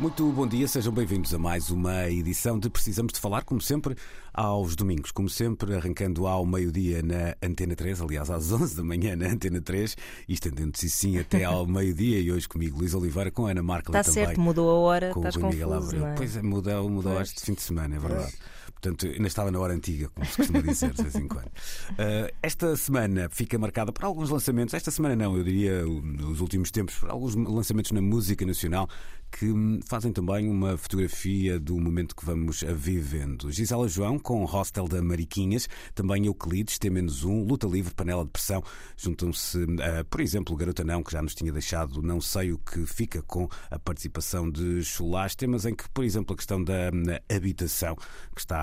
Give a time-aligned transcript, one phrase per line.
[0.00, 3.94] Muito bom dia, sejam bem-vindos a mais uma edição de Precisamos de Falar, como sempre,
[4.32, 5.12] aos domingos.
[5.12, 9.60] Como sempre, arrancando ao meio-dia na Antena 3, aliás, às 11 da manhã na Antena
[9.60, 9.96] 3,
[10.28, 12.18] e estendendo-se sim até ao meio-dia.
[12.18, 14.24] E hoje comigo, Luís Oliveira, com a Ana Marca Está também.
[14.26, 16.00] certo, mudou a hora, com estás Rui Miguel confuso, Abreu.
[16.00, 16.14] não é?
[16.16, 17.28] Pois é, mudou, mudou Pois.
[17.28, 18.32] este fim de semana, é verdade.
[18.72, 21.46] Portanto, ainda estava na hora antiga, como se costuma dizer de vez em quando.
[21.46, 24.74] Uh, esta semana fica marcada por alguns lançamentos.
[24.74, 28.88] Esta semana não, eu diria nos últimos tempos, por alguns lançamentos na música nacional
[29.36, 33.50] que hum, fazem também uma fotografia do momento que vamos vivendo.
[33.50, 38.62] Gisela João com Hostel da Mariquinhas, também Euclides, T-1, Luta Livre, Panela de Pressão.
[38.96, 42.86] Juntam-se, uh, por exemplo, Garota Não, que já nos tinha deixado Não Sei o que
[42.86, 47.02] fica com a participação de Chulás, temas em que, por exemplo, a questão da hum,
[47.34, 47.96] habitação,
[48.34, 48.53] que está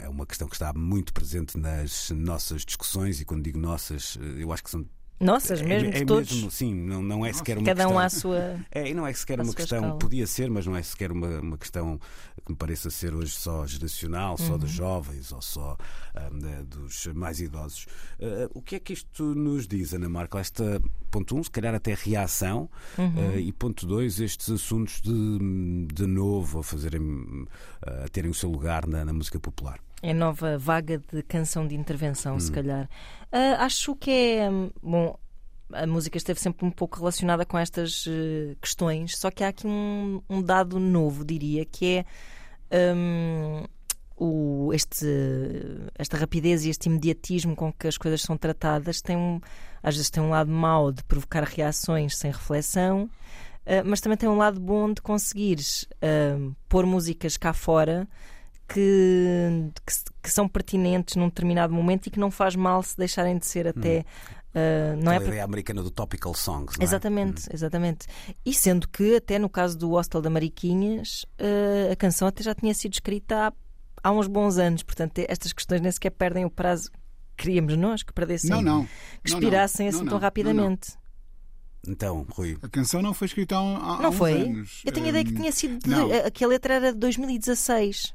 [0.00, 4.42] é uma questão que está muito presente nas nossas discussões e quando digo nossas, eh,
[4.42, 4.84] eu acho que são
[5.20, 6.32] Nossas, é, mesmo é de todos.
[6.32, 7.98] mesmo, sim, não, não é sequer uma Cada um questão.
[8.04, 8.60] à sua.
[8.70, 11.56] É, e não é sequer uma questão, podia ser, mas não é sequer uma, uma
[11.56, 11.98] questão
[12.44, 14.58] que me pareça ser hoje só geracional, só Uhum.
[14.58, 15.76] dos jovens ou só
[16.14, 17.86] ahm, da- dos mais idosos.
[18.20, 20.38] Ah, o que é que isto nos diz, Ana Marca?
[20.38, 23.14] Esta, ponto um, se calhar até reação, Uhum.
[23.16, 27.46] ah, e ponto dois, estes assuntos de, de novo a fazerem,
[27.82, 29.78] a terem o seu lugar na, na música popular.
[30.06, 32.40] É nova vaga de canção de intervenção, Hum.
[32.40, 32.86] se calhar.
[33.32, 34.50] Ah, acho que é.
[34.50, 35.18] hum, Bom,
[35.72, 39.66] a música esteve sempre um pouco relacionada com estas eh, questões, só que há aqui
[39.66, 42.04] um, um dado novo, diria, que
[42.70, 42.94] é.
[42.94, 43.64] hum,
[44.14, 45.06] o, este,
[45.98, 49.40] esta rapidez e este imediatismo com que as coisas são tratadas tem um,
[49.82, 53.08] às vezes tem um lado mau de provocar reações sem reflexão,
[53.66, 58.06] ah, mas também tem um lado bom de conseguires ah, pôr músicas cá fora
[58.68, 63.38] que, que, que são pertinentes num determinado momento e que não faz mal se deixarem
[63.38, 64.04] de ser até.
[64.54, 66.84] ah, não é por- ideia americana do topical songs, não é?
[66.84, 68.06] Exatamente, exatamente.
[68.44, 72.54] E sendo que, até no caso do Hostel da Mariquinhas, ah, a canção até já
[72.54, 73.52] tinha sido escrita há,
[74.02, 76.90] há uns bons anos, portanto, estas questões nem sequer perdem o prazo
[77.36, 78.84] que queríamos nós que perdessem, Não, não.
[78.84, 79.38] que Não, não.
[79.38, 80.20] expirassem assim Não, tão não.
[80.22, 80.92] rapidamente.
[81.86, 84.32] Então, Rui, A canção não foi escrita há, há, Não uns foi?
[84.40, 84.80] anos.
[84.86, 85.78] Eu tinha a ideia que Hum, tinha sido.
[85.80, 86.10] De, não.
[86.10, 88.14] a- que a letra era de 2016.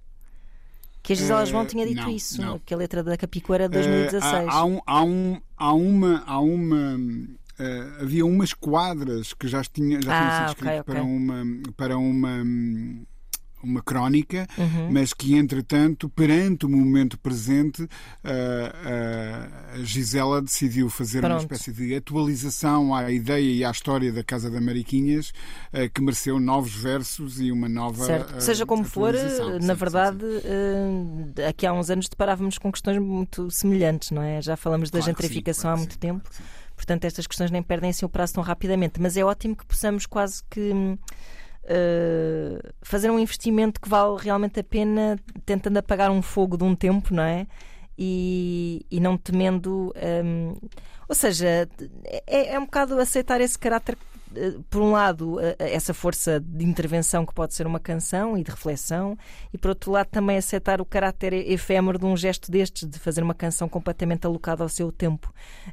[1.02, 2.60] Que a Gisela Eh, João tinha dito não, isso, não.
[2.60, 4.48] que a letra da Capico era de eh, 2016.
[4.48, 6.24] há, há um, há, um, há uma.
[6.26, 7.00] Há uma
[7.58, 10.94] eh, havia umas quadras que já, tinha, já Ah, tinham sido escritas ok.
[10.94, 11.44] para uma.
[11.76, 13.06] Para uma hum,
[13.64, 14.92] uma crónica, Uhum.
[14.92, 17.88] mas que entretanto, perante o momento presente,
[18.24, 21.42] eh, eh, a Gisela decidiu fazer uma Pronto.
[21.42, 25.32] espécie de atualização à ideia e à história da Casa da Mariquinhas,
[25.74, 28.06] eh, que mereceu novos versos e uma nova.
[28.06, 28.40] Certo.
[28.42, 30.26] Seja como for, na Sim, sim, verdade,
[31.36, 31.44] sim.
[31.48, 34.42] aqui há uns anos deparávamos com questões muito semelhantes, não é?
[34.42, 36.30] Já falamos da Claro sim, gentrificação claro há muito tempo.
[36.30, 36.44] claro.
[36.76, 39.02] Portanto, estas questões nem perdem assim o prazo tão rapidamente.
[39.02, 40.98] Mas é ótimo que possamos quase que
[41.70, 46.76] eh, fazer um investimento que vale realmente a pena, tentando apagar um fogo de um
[46.76, 47.46] tempo, não é?
[47.98, 49.94] E, e não temendo.
[50.26, 50.56] hum,
[51.08, 51.68] ou seja,
[52.26, 53.98] é, é um bocado aceitar esse caráter.
[54.36, 58.44] eh, Por um lado, eh, essa força de intervenção que pode ser uma canção e
[58.44, 59.18] de reflexão,
[59.54, 63.22] e por outro lado, também aceitar o caráter efêmero de um gesto destes, de fazer
[63.24, 65.32] uma canção completamente alocada ao seu tempo.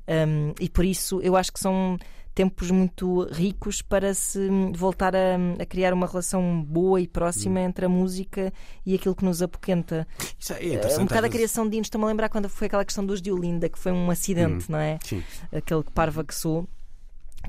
[0.08, 1.96] Um, e por isso eu acho que são
[2.36, 7.60] tempos muito ricos para se hum, voltar a, a criar uma relação boa e próxima
[7.60, 8.52] entre a música
[8.84, 10.06] e aquilo que nos apoquenta.
[10.38, 11.00] isso é É interessante.
[11.00, 11.86] um bocado a criação de hinos.
[11.86, 14.78] Estou-me a lembrar quando foi aquela questão dos de Olinda, que foi um acidente, não
[14.78, 14.98] é?
[15.02, 15.24] Sim.
[15.50, 16.68] Aquele que parva que sou.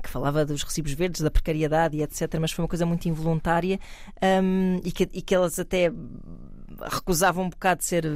[0.02, 3.78] Que falava dos recibos verdes, da precariedade e etc., mas foi uma coisa muito involuntária
[4.42, 5.92] hum, e, que, e que elas até
[6.90, 8.06] recusavam um bocado de ser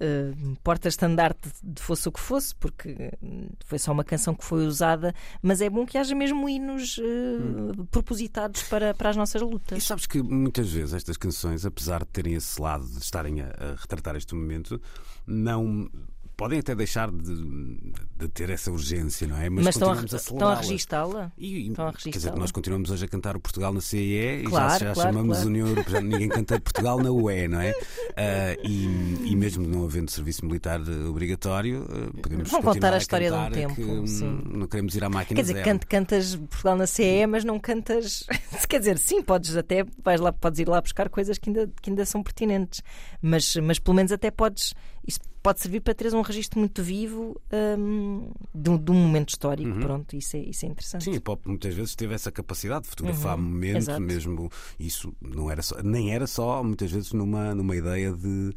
[0.00, 0.32] eh,
[0.62, 5.14] porta-estandarte de fosse o que fosse, porque hum, foi só uma canção que foi usada,
[5.42, 9.82] mas é bom que haja mesmo hinos eh, propositados para, para as nossas E lutas.
[9.84, 13.74] sabes que muitas vezes estas canções, apesar de terem esse lado de estarem a, a
[13.80, 14.80] retratar este momento,
[15.26, 15.90] não
[16.38, 19.50] podem até deixar de, de ter essa urgência, não é?
[19.50, 21.32] Mas, estão, a, estão a registá-la?
[21.36, 24.70] E, a quer dizer, nós continuamos hoje a cantar o Portugal na CEE e Claro,
[24.70, 25.48] já, já claro, chamamos claro.
[25.50, 26.00] União Europeia.
[26.00, 27.74] Ninguém canta Portugal na UE, não é?
[28.16, 33.32] Ah, e, e mesmo não havendo serviço militar obrigatório, eh, podemos Vão contar a história
[33.32, 34.42] de um tempo, que, hum.
[34.46, 35.64] Não queremos ir à máquina Quer dizer, zero.
[35.64, 38.24] cant- cantas Portugal na CE, mas não cantas.
[38.68, 41.90] Quer dizer, sim, podes até vais lá, podes ir lá buscar coisas que ainda, que
[41.90, 42.80] ainda são pertinentes,
[43.20, 44.72] mas, mas pelo menos até podes.
[45.08, 47.40] Isso pode servir para teres um registro muito vivo
[47.78, 49.78] hum, de, um, de um momento histórico.
[49.80, 51.04] Pronto, isso é, isso é interessante.
[51.04, 54.02] Sim, o pop muitas vezes teve essa capacidade de fotografar momentos, exato.
[54.02, 58.52] mesmo isso não era só, nem era só muitas vezes numa, numa ideia de,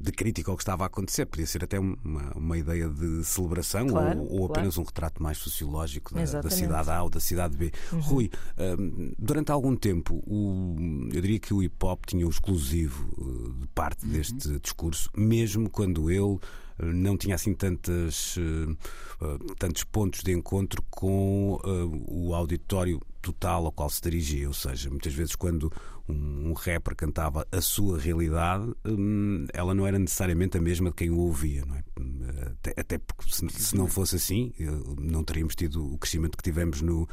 [0.00, 3.86] de crítica ao que estava a acontecer, podia ser até uma, uma ideia de celebração
[3.88, 4.52] Claro, ou, ou claro.
[4.52, 6.40] apenas um retrato mais sociológico da, da.
[6.42, 6.50] Uhum.
[6.50, 7.72] cidade A ou da cidade B.
[8.02, 8.30] Rui,
[8.78, 10.76] hum, durante algum tempo, o-
[11.12, 14.12] eu diria que o hip hop tinha o exclusivo uh, de parte Uhum.
[14.12, 16.40] deste discurso, mesmo quando ele uh,
[16.78, 23.00] não tinha assim tantas, uh, tantos pontos de encontro com uh, o auditório
[23.32, 24.48] total ao qual se dirigia.
[24.48, 25.72] Ou seja, muitas vezes quando
[26.08, 30.96] um, um rapper cantava a sua realidade, hum, ela não era necessariamente a mesma de
[30.96, 31.64] quem o ouvia.
[31.66, 31.84] Não é?
[32.00, 32.20] Hum,
[32.52, 34.52] Até, até porque se, se não fosse assim,
[35.00, 37.08] não teríamos tido o crescimento que tivemos no,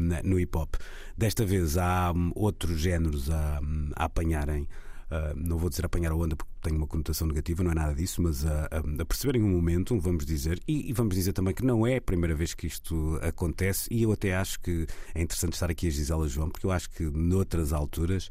[0.00, 0.74] na- no hip hop.
[1.16, 4.68] Desta vez há hum, outros géneros a, hum, a apanharem.
[5.08, 7.94] Uh, não vou dizer apanhar a onda porque tem uma conotação negativa, não é nada
[7.94, 11.54] disso, mas a, a- a perceberem um momento, vamos dizer, e, e vamos dizer também
[11.54, 15.22] que não é a primeira vez que isto acontece, e eu até acho que é
[15.22, 18.28] interessante estar aqui a Gisela João, porque eu acho que noutras alturas.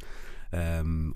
[0.86, 1.14] um,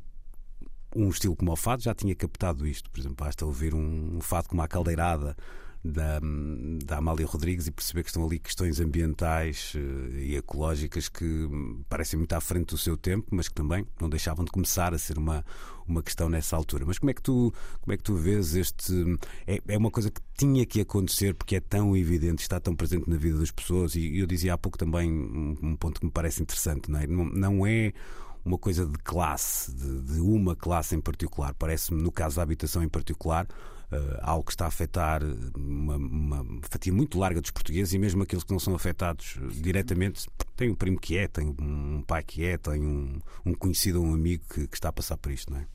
[0.95, 2.89] um estilo como o fado já tinha captado isto.
[2.89, 5.35] Por exemplo, basta ouvir um, um fado como a caldeirada
[5.83, 6.19] da,
[6.83, 11.83] da Amália Rodrigues e perceber que estão ali questões ambientais eh, e ecológicas que hum,
[11.87, 14.97] parecem muito à frente do seu tempo, mas que também não deixavam de começar a
[14.97, 15.45] ser uma,
[15.87, 16.85] uma questão nessa altura.
[16.85, 18.93] Mas como é que tu, como é que tu vês este.
[19.47, 23.09] É, é uma coisa que tinha que acontecer porque é tão evidente, está tão presente
[23.09, 26.11] na vida das pessoas, e eu dizia há pouco também um, um ponto que me
[26.11, 27.07] parece interessante, não é?
[27.07, 27.93] Não, não é
[28.43, 31.53] uma coisa de classe, de, de uma classe em particular.
[31.53, 33.47] Parece-me, no caso da habitação em particular,
[34.21, 35.21] algo que está a afetar
[35.55, 39.47] uma, uma fatia muito larga dos portugueses e mesmo aqueles que não são afetados eh,
[39.61, 40.27] diretamente.
[40.55, 44.07] Tem um primo que é, tem um pai que é, tem um, um conhecido ou
[44.07, 45.67] um amigo que, que está a passar por isto, não é?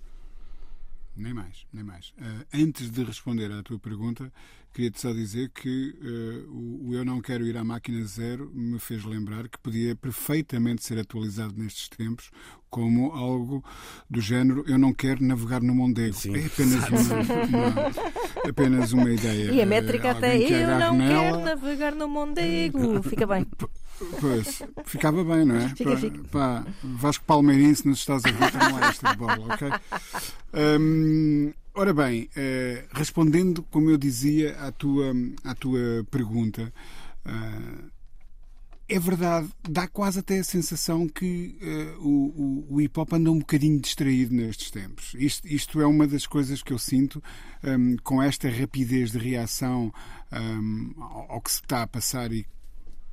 [1.17, 2.13] Nem mais, nem mais.
[2.19, 4.33] Ah, antes de responder à tua pergunta,
[4.73, 5.95] queria-te só dizer que
[6.49, 10.85] o, o Eu Não Quero Ir à Máquina Zero me fez lembrar que podia perfeitamente
[10.85, 12.33] ser atualizado nestes tempos
[12.75, 13.63] como algo
[14.11, 16.13] do género Eu Não Quero Navegar no Mondego.
[16.17, 16.35] Sim.
[16.37, 17.01] É apenas uma,
[17.47, 19.53] uma- apenas uma ideia.
[19.53, 23.01] E a métrica até alguém que eu não nela, quero navegar no Mondego.
[23.05, 23.47] Fica bem.
[24.21, 25.69] Pois, ficava bem, não é?
[25.69, 26.21] Fica, pá, fica.
[26.33, 29.71] pá, Vasco Palmeirense nos Estados Unidos não é esta de bola, ok?
[30.53, 35.13] Hum, ora bem, eh, respondendo, como eu dizia, à tua,
[35.45, 36.73] à tua pergunta,
[37.25, 37.61] ah,
[38.89, 43.39] é verdade, dá quase até a sensação que eh, o, o- hip hop anda um
[43.39, 45.15] bocadinho distraído nestes tempos.
[45.19, 47.23] Isto, isto é uma das coisas que eu sinto
[47.63, 49.93] hum, com esta rapidez de reação
[50.33, 52.45] hum, ao, ao que se está a passar e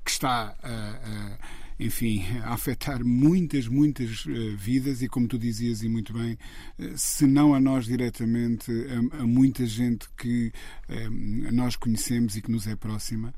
[0.04, 1.38] que está a, a,
[1.80, 6.38] enfim, a afetar muitas, muitas eh, vidas e, como tu dizias e muito bem,
[6.80, 8.70] eh, se não a nós diretamente,
[9.14, 10.52] a, a muita gente que
[10.90, 11.08] eh,
[11.52, 13.34] nós conhecemos e que nos é próxima.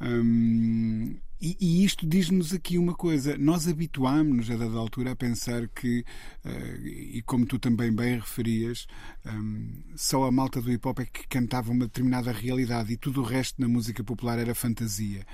[0.00, 5.66] Hum, e, e isto diz-nos aqui uma coisa: nós habituámos-nos a dada altura a pensar
[5.68, 6.04] que,
[6.44, 6.80] eh,
[7.14, 8.86] e como tu também bem referias,
[9.24, 13.22] hum, só a malta do hip hop é que cantava uma determinada realidade e tudo
[13.22, 15.26] o resto na música popular era fantasia.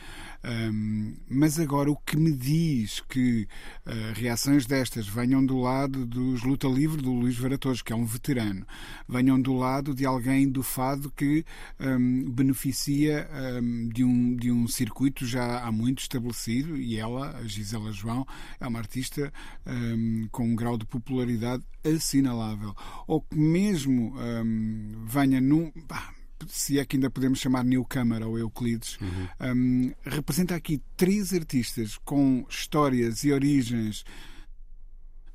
[0.45, 3.49] Hum, mas agora o que me diz que
[3.85, 8.05] eh, reações destas venham do lado dos Luta Livre do Luís Varatoso, que é um
[8.05, 8.65] veterano,
[9.09, 11.45] venham do lado de alguém do fado que
[11.81, 13.29] hum, beneficia
[13.61, 18.27] hum, de, um, de um circuito já há muito estabelecido e ela, a Gisela João,
[18.61, 19.33] é uma artista
[19.67, 22.75] hum, com um grau de popularidade assinalável.
[23.07, 25.71] Ou que mesmo hum, venha num.
[25.87, 26.15] pá,
[26.49, 28.99] se é que ainda podemos chamar newcomer ou Euclides,
[29.41, 34.05] hum, representa aqui três artistas com histórias e origens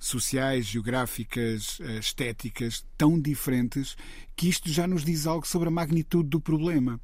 [0.01, 3.95] sociais, geográficas, eh, estéticas tão diferentes
[4.35, 6.99] que isto já nos diz algo sobre a magnitude do problema.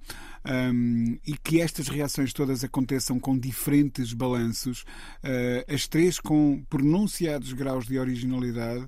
[0.49, 4.85] Um, e que estas reações todas aconteçam com diferentes balanços,
[5.21, 8.87] eh, as três com pronunciados graus de originalidade,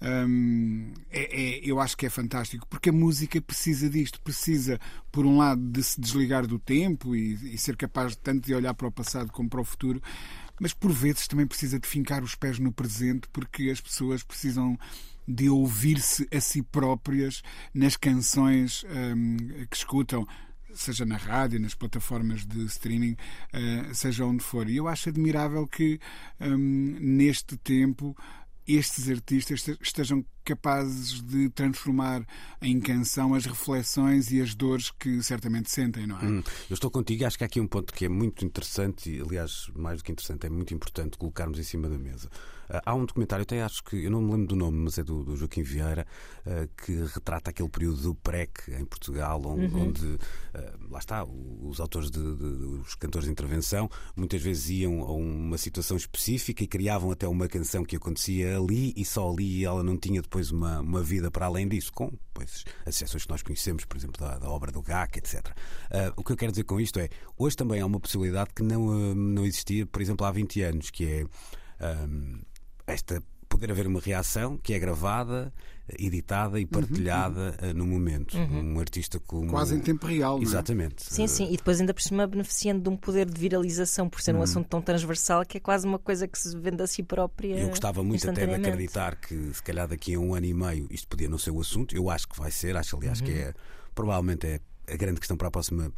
[0.00, 4.78] um, é- é- eu acho que é fantástico, porque a música precisa disto, precisa,
[5.10, 8.72] por um lado, de se desligar do tempo e, e ser capaz tanto de olhar
[8.74, 10.00] para o passado como para o futuro,
[10.60, 14.78] mas por vezes também precisa de fincar os pés no presente porque as pessoas precisam
[15.26, 17.42] de ouvir-se a si próprias
[17.74, 19.36] nas canções hum,
[19.68, 20.26] que escutam
[20.74, 23.16] seja na rádio, nas plataformas de streaming,
[23.52, 24.68] uh, seja onde for.
[24.68, 25.98] E eu acho admirável que
[26.40, 28.16] um, neste tempo
[28.66, 32.26] estes artistas estejam capazes de transformar
[32.60, 36.24] em canção as reflexões e as dores que certamente sentem, não é?
[36.24, 39.10] Hum, eu estou contigo e acho que há aqui um ponto que é muito interessante
[39.10, 42.28] e, aliás, mais do que interessante, é muito importante colocarmos em cima da mesa.
[42.70, 45.02] Ah, há um documentário, até acho que, eu não me lembro do nome, mas é
[45.02, 46.06] do, do Joaquim Vieira,
[46.46, 49.88] uh, que retrata aquele período do PREC em Portugal, onde, uhum.
[49.88, 50.18] onde uh,
[50.88, 55.58] lá está, os autores, de, de, os cantores de intervenção, muitas vezes iam a uma
[55.58, 59.96] situação específica e criavam até uma canção que acontecia ali e só ali ela não
[59.96, 63.84] tinha depois uma, uma vida para além disso, com pois, as exceções que nós conhecemos,
[63.84, 65.48] por exemplo, da, da obra do GAC, etc.
[65.90, 68.62] Uh, o que eu quero dizer com isto é, hoje também há uma possibilidade que
[68.62, 71.24] não, não existia, por exemplo, há 20 anos, que é.
[71.82, 72.40] Um,
[72.86, 75.52] esta poder haver uma reação que é gravada,
[75.98, 77.74] editada e partilhada uhum, uhum.
[77.74, 78.38] no momento.
[78.38, 78.76] Uhum.
[78.76, 79.50] Um artista como.
[79.50, 80.46] Quase em tempo real, não é?
[80.46, 81.02] Exatamente.
[81.02, 81.48] Sim, sim.
[81.52, 84.44] E depois, ainda por cima, beneficiando de um poder de viralização, por ser um uhum.
[84.44, 87.58] assunto tão transversal que é quase uma coisa que se vende a si própria.
[87.58, 90.86] Eu gostava muito até de acreditar que, se calhar, daqui a um ano e meio
[90.90, 91.94] isto podia não ser o assunto.
[91.94, 93.38] Eu acho que vai ser, acho, aliás, que uhum.
[93.38, 93.54] é.
[93.92, 95.92] Provavelmente é a grande questão para a próxima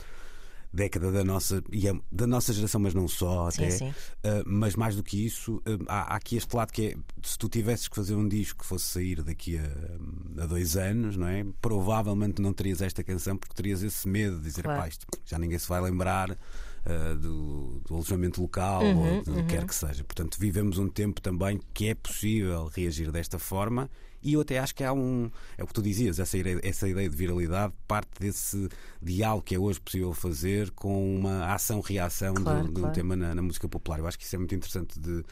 [0.72, 3.70] década da nossa, e é da nossa geração, mas não só, até.
[3.70, 3.90] Sim, sim.
[3.90, 7.36] Uh, mas mais do que isso, uh, há, há, aqui este lado que é: se
[7.36, 11.26] tu tivesses que fazer um disco que fosse sair daqui a, a dois anos, não
[11.26, 11.44] é?
[11.60, 14.88] Provavelmente não terias esta canção porque terias esse medo de dizer, claro.
[14.88, 16.36] isto, já ninguém se vai lembrar.
[16.84, 19.46] Uh, do, do, alojamento local uhum, ou do uhum.
[19.46, 20.02] que quer que seja.
[20.02, 23.88] Portanto, vivemos um tempo também que é possível reagir desta forma
[24.22, 25.30] e eu até acho que há um.
[25.58, 28.68] É o que tu dizias, essa ideia, essa ideia de viralidade parte desse
[29.00, 33.34] diálogo que é hoje possível fazer com uma ação-reação claro, de, de, um tema na,
[33.34, 33.98] na, música popular.
[33.98, 35.24] Eu acho que isso é muito interessante de.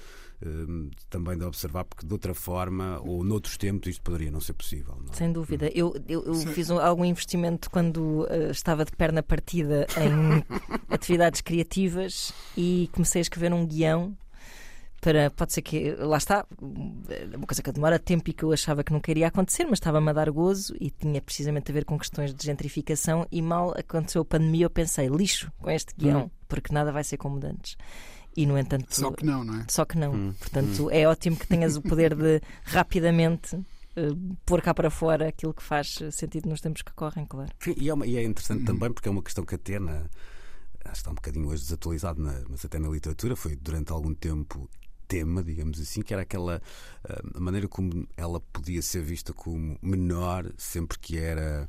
[0.44, 4.54] Hum, também de observar, porque de outra forma ou noutros tempos isto poderia não ser
[4.54, 4.96] possível.
[4.96, 5.14] Não é?
[5.14, 5.66] Sem dúvida.
[5.66, 5.72] Hum.
[5.74, 10.42] Eu, eu, eu fiz um, algum investimento quando uh, estava de perna partida em
[10.88, 14.16] atividades criativas e comecei a escrever um guião
[15.00, 15.30] para.
[15.30, 15.94] Pode ser que.
[15.96, 19.64] Lá está, uma coisa que demora tempo e que eu achava que nunca iria acontecer,
[19.64, 23.26] mas estava-me a dar gozo e tinha precisamente a ver com questões de gentrificação.
[23.30, 26.30] E mal aconteceu a pandemia, eu pensei, lixo com este guião, hum.
[26.48, 27.76] porque nada vai ser como antes.
[28.36, 28.94] E no entanto.
[28.94, 29.66] Só que não, não é?
[29.68, 30.14] Só que não.
[30.14, 30.34] Hum.
[30.38, 30.90] Portanto, hum.
[30.90, 35.62] é ótimo que tenhas o poder de rapidamente uh, pôr cá para fora aquilo que
[35.62, 37.50] faz sentido nos tempos que correm, claro.
[37.58, 40.04] Sim, e é, uma, e é interessante também porque é uma questão que até na,
[40.84, 44.14] acho que está um bocadinho hoje desatualizado, na, mas até na literatura foi durante algum
[44.14, 44.68] tempo
[45.08, 46.62] tema, digamos assim, que era aquela
[47.04, 51.68] uh, a maneira como ela podia ser vista como menor sempre que era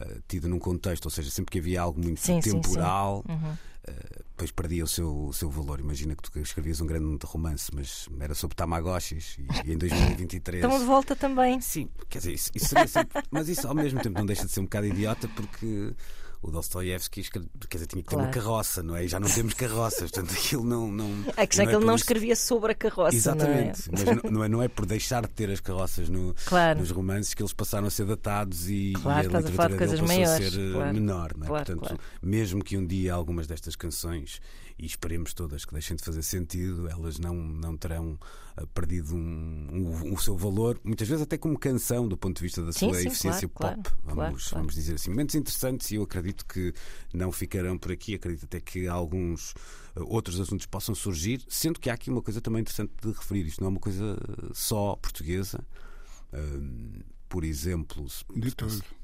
[0.00, 3.24] uh, tida num contexto, ou seja, sempre que havia algo muito sim, temporal.
[3.26, 3.44] Sim, sim.
[3.44, 3.52] Uhum.
[3.52, 5.78] Uh, depois perdia o seu, o seu valor.
[5.78, 10.64] Imagina que tu escrevias um grande romance, mas era sobre Tamagotchis e, e em 2023.
[10.64, 11.60] Estão de volta também.
[11.60, 13.22] Sim, quer dizer, isso, isso sempre.
[13.30, 15.94] mas isso ao mesmo tempo não deixa de ser um bocado idiota porque
[16.44, 18.24] o Dostoiévski quer dizer, tinha que ter claro.
[18.24, 19.06] uma carroça, não é?
[19.06, 20.92] E já não temos carroças, portanto aquilo não.
[20.92, 23.16] não a questão é que ele não escrevia sobre a carroça.
[23.16, 24.04] Exatamente, não é?
[24.22, 26.80] mas não é, não é por deixar de ter as carroças no, claro.
[26.80, 30.00] nos romances que eles passaram a ser datados e, claro, e a literatura a dele
[30.02, 31.48] passou a ser eh, menor, não é?
[31.48, 34.40] portanto, mesmo que um dia algumas destas canções
[34.78, 38.18] e esperemos todas que deixem de fazer sentido, elas não, não terão
[38.60, 42.42] uh, perdido um, um, o seu valor, muitas vezes até como canção, do ponto de
[42.42, 45.10] vista da sim, sua sim, eficiência claro, pop, claro, vamos, claro, vamos dizer assim.
[45.10, 46.72] Momentos interessantes e eu acredito que
[47.12, 49.52] não ficarão por aqui, acredito até que alguns
[49.94, 53.46] uh, outros assuntos possam surgir, sendo que há aqui uma coisa também interessante de referir,
[53.46, 54.16] isto não é uma coisa
[54.54, 55.62] só portuguesa.
[57.34, 58.24] Por exemplo, se,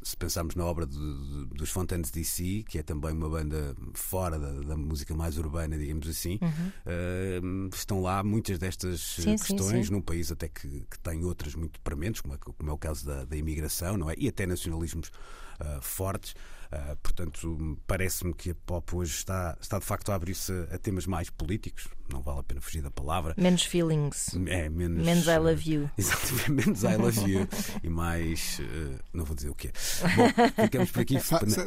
[0.04, 4.38] se, pensarmos na obra de, de, dos Fontaines DC, que é também uma banda fora
[4.38, 7.66] da, da música mais urbana, digamos assim, uhum.
[7.66, 9.92] uh, estão lá muitas destas sim, questões, sim, sim.
[9.92, 13.04] num país até que, que tem outras muito prementes, como é, como é o caso
[13.04, 14.14] da, da imigração, não é?
[14.16, 16.36] E até nacionalismos uh, fortes.
[16.72, 21.04] Uh, portanto, parece-me que a pop hoje está, está de facto a abrir-se a, temas
[21.04, 23.34] mais políticos, não vale a pena fugir da palavra.
[23.36, 24.36] Menos feelings.
[24.46, 25.90] É, menos, menos I love you.
[25.98, 27.48] Exatamente, menos I love you.
[27.82, 28.60] e mais.
[28.60, 29.72] Uh, não vou dizer o quê.
[30.16, 31.16] Bom, ficamos por aqui.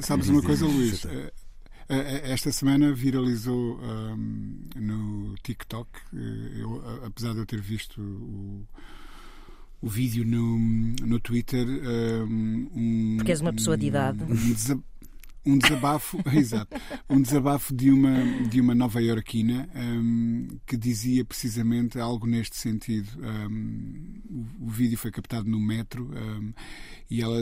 [0.02, 1.06] sabes uma coisa, Luís?
[1.90, 5.90] Esta semana viralizou um, no TikTok,
[6.58, 8.66] eu, apesar de eu ter visto o
[9.84, 10.58] o vídeo no,
[11.06, 11.68] no Twitter.
[11.68, 14.24] Um, Porque és uma pessoa de idade.
[14.24, 14.82] Um,
[15.46, 16.76] um desabafo, exato,
[17.10, 23.10] um desabafo de uma de uma nova iorquina um, que dizia precisamente algo neste sentido.
[23.20, 26.54] Um, o, o, vídeo foi captado no metro um,
[27.10, 27.40] e ela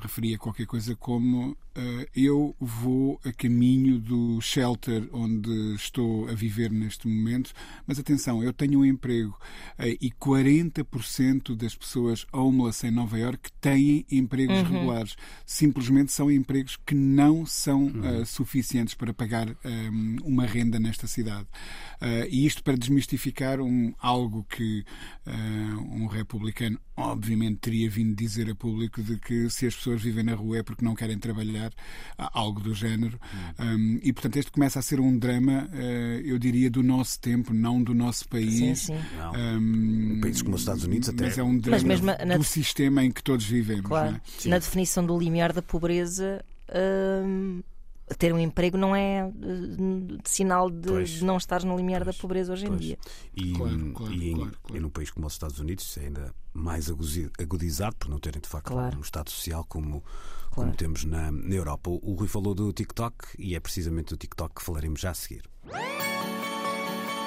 [0.00, 6.70] referia qualquer coisa como uh, eu vou a caminho do shelter onde estou a viver
[6.70, 7.52] neste momento,
[7.86, 9.38] mas atenção, eu tenho um emprego
[9.78, 14.64] uh, e 40% das pessoas homeless em Nova York têm empregos uhum.
[14.64, 15.16] regulares.
[15.44, 18.22] Simplesmente são empregos que não são uhum.
[18.22, 21.46] uh, suficientes para pagar um, uma renda nesta cidade.
[22.30, 24.84] e isto para desmistificar um, algo que
[25.90, 30.34] um republicano obviamente teria vindo dizer a público de que se as pessoas vivem na
[30.34, 31.70] rua é porque não querem trabalhar,
[32.16, 33.20] algo do género.
[33.60, 33.64] Hum.
[33.76, 37.52] Um, e, portanto, este começa a ser um drama, uh, eu diria, do nosso tempo,
[37.52, 38.56] não do nosso país.
[38.56, 38.94] Sim, sim.
[39.36, 41.24] Um, Países como os Estados Unidos até.
[41.24, 42.42] Mas é um drama mesmo do na...
[42.42, 43.86] sistema em que todos vivemos.
[43.86, 44.20] Claro.
[44.44, 44.48] É?
[44.48, 46.42] Na definição do limiar da pobreza.
[48.18, 52.22] Ter um emprego não é uh, sinal de, de, não estar no limiar pois, da
[52.22, 52.80] pobreza hoje pois.
[52.80, 52.98] em dia.
[53.34, 56.32] E, claro, claro, e, em, claro, e num país como os Estados Unidos, é ainda
[56.54, 60.04] mais agudizado por não terem de facto um Estado social como,
[60.50, 61.90] como temos na, na Europa.
[61.90, 65.14] O, o Rui falou do TikTok e é precisamente do TikTok que falaremos já a
[65.14, 65.42] seguir.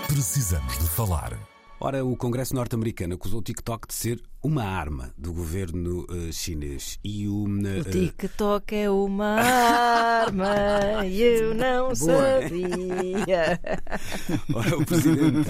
[0.08, 1.38] Precisamos de falar.
[1.82, 7.00] Ora, o Congresso norte-americano acusou o TikTok de ser uma arma do governo uh, chinês.
[7.02, 12.42] E o, uh, o TikTok é uma arma, eu não Boa.
[12.42, 13.62] sabia.
[14.54, 15.50] Ora, o presidente,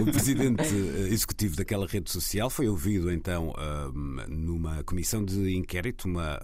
[0.00, 3.52] o presidente uh, executivo daquela rede social foi ouvido então
[4.28, 6.40] numa comissão de inquérito, uma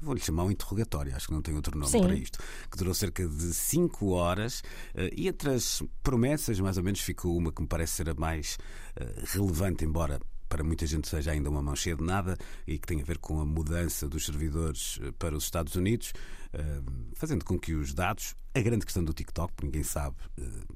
[0.00, 2.02] vou-lhe chamar um interrogatório, acho que não tem outro nome Sim.
[2.02, 2.38] para isto,
[2.70, 4.62] que durou cerca de 5 horas
[4.94, 8.14] eh, e entre as promessas, mais ou menos, ficou uma que me parece ser a
[8.14, 8.58] mais
[8.96, 12.36] eh, relevante, embora para muita gente seja ainda uma mão cheia de nada
[12.66, 16.12] e que tem a ver com a mudança dos servidores eh, para os Estados Unidos,
[17.14, 20.16] fazendo com que os dados, a grande questão do TikTok, ninguém sabe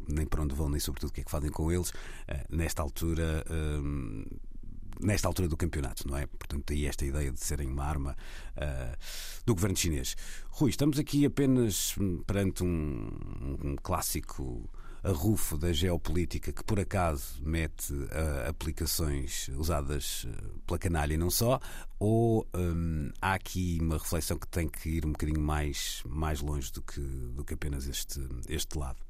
[0.07, 1.91] nem para onde vão, nem sobretudo o que é que fazem com eles,
[2.51, 3.43] nesta altura
[5.03, 6.27] nesta altura do campeonato, não é?
[6.27, 8.17] Portanto, aí esta ideia de serem uma arma
[8.57, 8.97] uh,
[9.45, 10.17] do governo chinês.
[10.51, 11.95] Rui, estamos aqui apenas
[12.27, 13.09] perante um,
[13.63, 14.69] um clássico
[15.03, 20.27] arrufo da geopolítica que por acaso mete uh, aplicações usadas
[20.67, 21.59] pela canalha e não só,
[21.99, 26.71] ou um, há aqui uma reflexão que tem que ir um bocadinho mais, mais longe
[26.73, 29.10] do que, do que apenas este, este lado?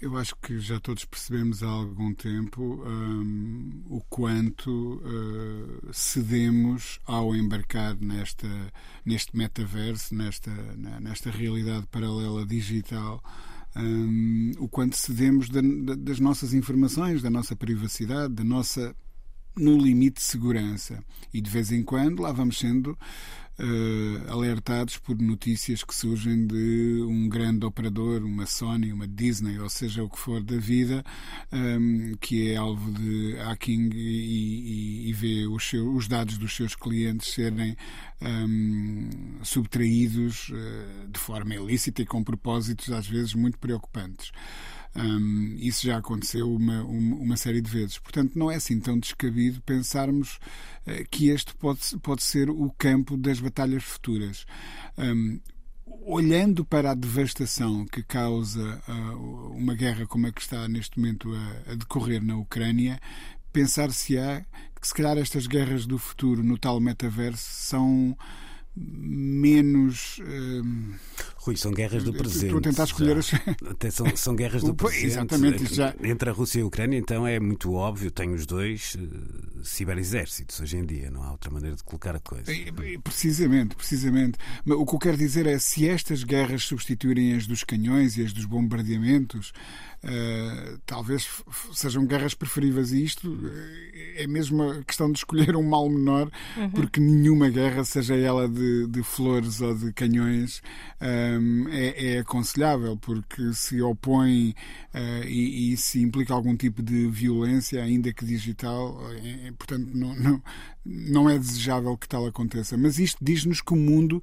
[0.00, 7.34] Eu acho que já todos percebemos há algum tempo um, o quanto uh, cedemos ao
[7.34, 8.48] embarcar nesta,
[9.04, 10.50] neste metaverso, nesta,
[11.00, 13.22] nesta realidade paralela digital.
[13.76, 18.94] Um, o quanto cedemos da, da, das nossas informações, da nossa privacidade, da nossa,
[19.56, 21.02] no limite, segurança.
[21.32, 22.98] E de vez em quando lá vamos sendo
[23.58, 29.68] uh, alertados por notícias que surgem de um grande operador, uma Sony, uma Disney, ou
[29.68, 31.04] seja o que for da vida,
[31.52, 36.54] um, ehm, que é alvo de hacking e, e, e vê os, os, dados dos
[36.54, 37.76] seus clientes serem
[38.20, 39.10] um, ehm,
[39.42, 44.30] subtraídos uh, de forma ilícita e com propósitos às vezes muito preocupantes.
[44.96, 47.98] Um, isso já aconteceu uma, uma, uma, série de vezes.
[47.98, 50.38] Portanto, não é assim tão descabido pensarmos
[50.86, 54.44] uh, que este pode, pode ser o campo das batalhas futuras.
[54.96, 55.40] Um,
[56.02, 61.30] olhando para a devastação que causa uh, uma guerra como a que está neste momento
[61.34, 63.00] a, a decorrer na Ucrânia,
[63.52, 64.44] pensar-se-á
[64.80, 68.16] que se calhar estas guerras do futuro no tal metaverso são
[68.78, 70.18] menos.
[70.18, 70.94] Uh...
[71.36, 72.46] Rui, são guerras do presente.
[72.46, 73.32] Estou a tentar escolher as.
[73.70, 75.06] Até são, são guerras do presente.
[75.06, 75.94] Exatamente, já.
[76.02, 80.60] Entre a Rússia e a Ucrânia, então é muito óbvio, tem os dois uh, ciberexércitos
[80.60, 82.52] hoje em dia, não há outra maneira de colocar a coisa.
[83.02, 84.38] Precisamente, precisamente.
[84.64, 88.24] Mas o que eu quero dizer é se estas guerras substituírem as dos canhões e
[88.24, 89.52] as dos bombardeamentos,
[90.04, 91.28] uh, talvez
[91.72, 92.92] sejam guerras preferíveis.
[92.92, 93.38] E isto
[94.16, 96.70] é mesmo a questão de escolher um mal menor, uhum.
[96.70, 100.62] porque nenhuma guerra, seja ela de de, flores ou de canhões
[101.00, 104.54] um, é, é, aconselhável, porque se opõe
[104.94, 110.14] uh, e, e, se implica algum tipo de violência, ainda que digital, é, portanto, não,
[110.14, 110.42] não,
[110.84, 112.76] não é desejável que tal aconteça.
[112.76, 114.22] Mas isto diz-nos que o mundo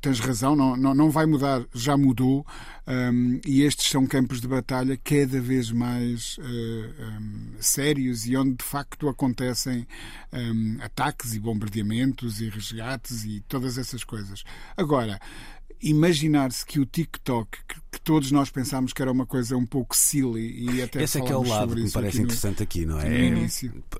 [0.00, 2.46] tens razão, não, não, não vai mudar, já mudou,
[2.86, 8.54] um, e estes são campos de batalha cada vez mais uh, um, sérios e onde
[8.54, 9.86] de facto acontecem
[10.32, 14.44] um, ataques e bombardeamentos e resgates e todas essas coisas.
[14.76, 15.20] Agora,
[15.80, 19.96] imaginar-se que o TikTok, que, que todos nós pensámos que era uma coisa um pouco
[19.96, 22.62] silly e até Esse é que é o lado que me parece aqui no- interessante
[22.62, 23.30] aqui, não é?
[23.30, 23.48] no É-.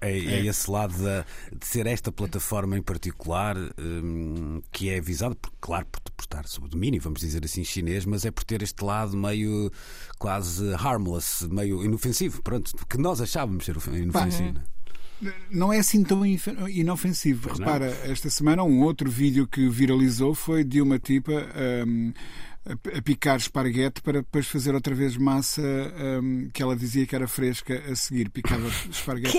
[0.00, 1.24] É, é esse lado da-
[1.56, 6.46] de ser esta plataforma em particular hum, que é visada, por, claro, por, por estar
[6.46, 9.70] sob o domínio, vamos dizer assim, chinês, mas é por ter este lado meio
[10.18, 14.54] quase harmless, meio inofensivo, pronto, que nós achávamos ser ofen- inofensivo.
[15.50, 17.48] Não é assim tão inofensivo.
[17.48, 17.66] Pois não.
[17.66, 21.32] Repara, esta semana um outro vídeo que viralizou foi de uma tipa
[21.86, 22.12] hum,
[22.96, 25.62] a, picar esparguete para depois fazer outra vez massa
[26.22, 28.30] hum, que ela dizia que era fresca a seguir.
[28.30, 29.36] Picava esparguete.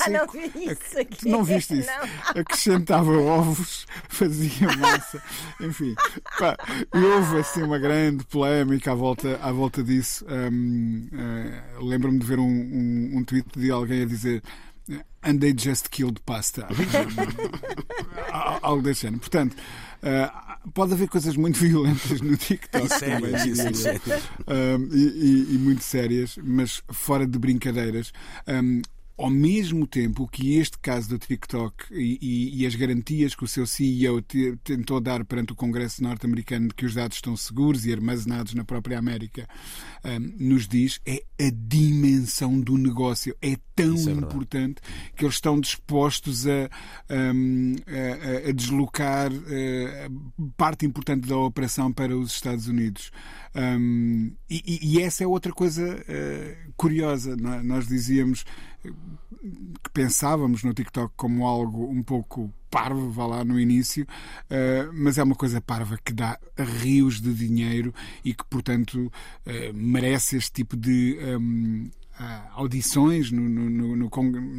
[0.00, 0.32] Ah, não seco.
[0.32, 1.28] vi isso aqui.
[1.28, 1.88] Não viste isso?
[1.88, 2.40] Não.
[2.40, 5.22] Acrescentava ovos, fazia massa,
[5.60, 5.94] enfim.
[6.38, 6.56] Pá,
[6.94, 10.24] e houve assim uma grande polémica à volta, à volta disso.
[10.28, 14.42] Hum, eh, Lembro-me de ver um, um, um tweet de alguém a dizer.
[15.28, 16.66] And they just killed pasta.
[18.62, 19.20] Algo desse género.
[19.20, 19.56] Portanto,
[20.02, 20.30] eh,
[20.74, 22.86] pode haver coisas muito violentas no TikTok.
[22.86, 24.10] E sérias, também, sim, diria sim.
[24.46, 24.78] eu.
[24.78, 24.98] Um, e,
[25.50, 28.12] e- e muito sérias, mas fora de brincadeiras.
[28.46, 28.80] Um,
[29.18, 33.48] ao mesmo tempo que este caso do TikTok e, e- e as garantias que o
[33.48, 37.84] seu CEO te- tentou dar perante o Congresso norte-americano de que os dados estão seguros
[37.84, 39.46] e armazenados na própria América,
[40.04, 43.34] um, nos diz é a dimensão do negócio.
[43.42, 44.80] É tão é importante
[45.16, 46.70] que eles estão dispostos a,
[47.10, 50.08] um, a- a- deslocar eh,
[50.56, 53.10] parte importante da operação para os Estados Unidos.
[53.54, 57.32] Um, e, e- essa é outra coisa eh, curiosa.
[57.32, 57.62] é?
[57.62, 58.44] Nós dizíamos
[58.82, 64.06] que pensávamos no TikTok como algo um pouco parvo, vá lá no início,
[64.50, 69.10] eh, mas é uma coisa parva que dá rios de dinheiro e que, portanto,
[69.46, 71.18] eh, merece este tipo de.
[71.38, 72.07] hum, ah,
[72.54, 74.10] audições no- no- no-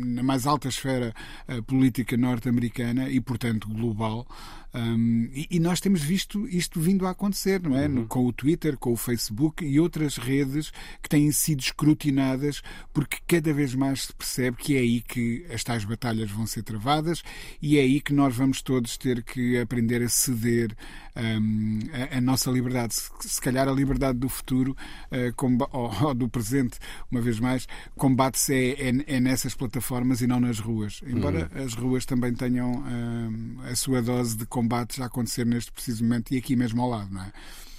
[0.05, 1.13] na mais alta esfera
[1.47, 4.27] ah, política norte-americana e, portanto, global.
[4.71, 7.87] Um, e, e nós temos visto isto vindo a acontecer, não é?
[7.87, 12.61] No- Com o Twitter, com o Facebook e outras redes que têm sido escrutinadas
[12.93, 16.61] porque cada vez mais se percebe que é aí que as tais batalhas vão ser
[16.61, 17.23] travadas
[17.59, 20.75] e é aí que nós vamos todos ter que aprender a ceder
[21.15, 21.79] um,
[22.13, 22.93] a, a nossa liberdade.
[22.93, 24.77] Se, se calhar a liberdade do futuro
[25.11, 26.77] uh, comba- ou, ou do presente,
[27.09, 27.48] uma vez mais,
[27.97, 31.01] combate-se é, é- é nessas plataformas e não nas ruas.
[31.05, 36.03] Embora as ruas também tenham um, a sua dose de combate a acontecer neste preciso
[36.03, 37.31] momento e aqui mesmo ao lado, não é?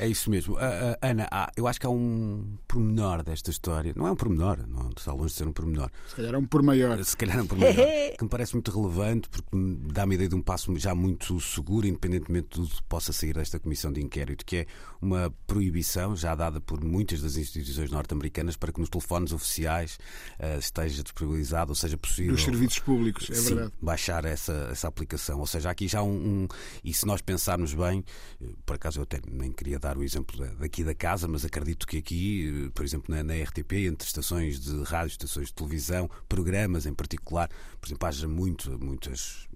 [0.02, 0.56] É isso mesmo.
[0.56, 3.92] Ah, ah, Ana, há- eu acho que há um pormenor desta história.
[3.94, 5.90] Não é um pormenor, não está longe de ser um pormenor.
[6.08, 7.04] Se calhar é um por maior.
[7.04, 7.74] Se calhar é um pormenor
[8.16, 11.38] que me parece muito relevante porque me dá-me a ideia de um passo já muito
[11.40, 14.66] seguro, independentemente de tudo que possa sair desta comissão de inquérito, que é
[15.02, 19.98] uma proibição já dada por muitas das instituições norte-americanas para que nos telefones oficiais
[20.38, 22.32] ah, esteja disponibilizado, ou seja possível.
[22.32, 23.72] Dos serviços públicos, é Sim, verdade.
[23.82, 25.38] baixar essa, essa aplicação.
[25.40, 26.10] Ou seja, aqui já um,
[26.44, 26.48] um-
[26.82, 28.02] E se nós pensarmos bem,
[28.40, 31.44] eh, por acaso eu até nem queria dar o exemplo da- daqui da casa, mas
[31.44, 35.54] acredito que aqui, eh, por exemplo, na, na RTP, entre estações de rádio, estações de
[35.54, 37.48] televisão, programas em particular,
[37.80, 39.48] por exemplo, haja muito, muitas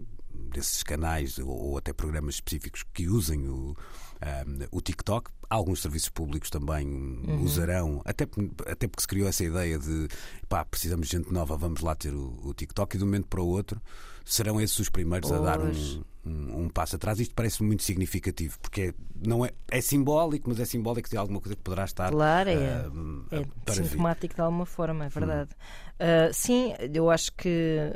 [0.51, 3.77] desses canais ou, ou até programas específicos que usem o,
[4.21, 5.31] ahm, o TikTok.
[5.49, 8.27] Alguns serviços públicos também usarão, até,
[8.67, 10.09] até porque se criou essa ideia de
[10.49, 13.29] pá, precisamos de gente nova, vamos lá ter o, o TikTok e de um momento
[13.29, 13.81] para o outro
[14.25, 17.21] serão esses os primeiros a dar um, um, um passo atrás.
[17.21, 18.95] Isto parece muito significativo, porque é,
[19.27, 22.55] não é, é simbólico, mas é simbólico de alguma coisa que poderá estar Claro, é,
[22.57, 22.91] ah,
[23.31, 23.85] é para vir.
[23.85, 25.51] sintomático de alguma forma, é verdade.
[26.01, 27.93] Ah, sim, eu acho que.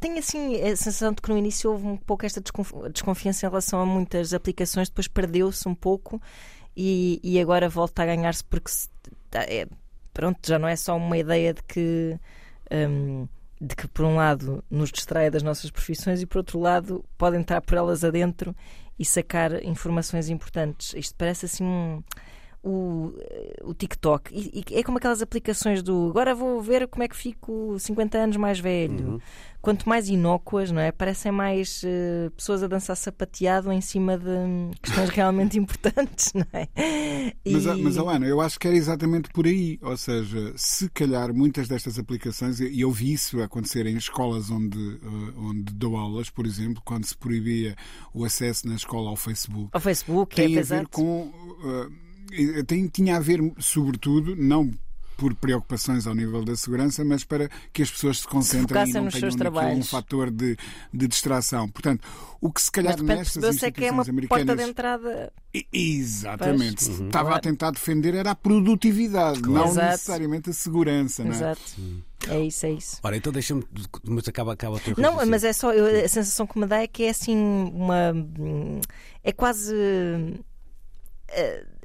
[0.00, 3.48] Tenho assim a sensação de que no início houve um pouco esta desconf- desconfiança em
[3.48, 6.20] relação a muitas aplicações, depois perdeu-se um pouco
[6.76, 8.88] e, e agora volta a ganhar-se porque se-
[9.30, 9.66] tá- é-
[10.12, 12.18] pronto, já não é só uma ideia de que
[12.70, 13.26] hum,
[13.60, 17.36] de que por um lado nos distrai das nossas profissões e por outro lado pode
[17.36, 18.54] entrar por elas adentro
[18.98, 20.92] e sacar informações importantes.
[20.94, 22.02] Isto parece assim um,
[22.68, 23.12] o,
[23.64, 24.30] o TikTok.
[24.34, 28.18] E, e é como aquelas aplicações do agora vou ver como é que fico 50
[28.18, 29.06] anos mais velho.
[29.12, 29.20] Uhum.
[29.62, 30.92] Quanto mais inócuas, não é?
[30.92, 36.46] Parecem mais eh, pessoas a dançar sapateado em cima de hum, questões realmente importantes, não
[36.52, 36.68] é?
[37.44, 39.76] Mas, E- mas Alana, eu acho que era exatamente por aí.
[39.82, 44.78] Ou seja, se calhar muitas destas aplicações, e eu vi isso acontecer em escolas onde,
[45.02, 47.74] eh, onde dou aulas, por exemplo, quando se proibia
[48.14, 50.90] o acesso na escola ao Facebook, ao Facebook, tem é, a ver exato.
[50.90, 51.32] com.
[51.64, 52.05] eh,
[52.66, 54.70] tem, tinha a ver, sobretudo, não
[55.16, 59.04] por preocupações ao nível da segurança, mas para que as pessoas se concentrem focassem e
[59.34, 60.58] não tenham um fator de,
[60.92, 61.66] de distração.
[61.70, 62.06] Portanto,
[62.38, 64.70] o que se Mas calhar repente nestas é que é uma instituições porta americanas de
[64.70, 65.32] entrada.
[65.54, 66.84] I- Exatamente.
[66.84, 67.06] Pois, uhum.
[67.06, 67.36] Estava claro.
[67.36, 69.86] a tentar defender era a produtividade, não Exato.
[69.92, 71.24] necessariamente a segurança.
[71.24, 71.34] Não é?
[71.34, 71.62] Exato.
[72.28, 72.98] É isso, é isso.
[73.02, 73.64] Ora, então deixa-me.
[74.04, 75.72] Mas acaba, acaba o teu Não, mas é só.
[75.72, 78.12] eu- a sensação que me dá é que é assim uma.
[79.24, 79.74] É quase.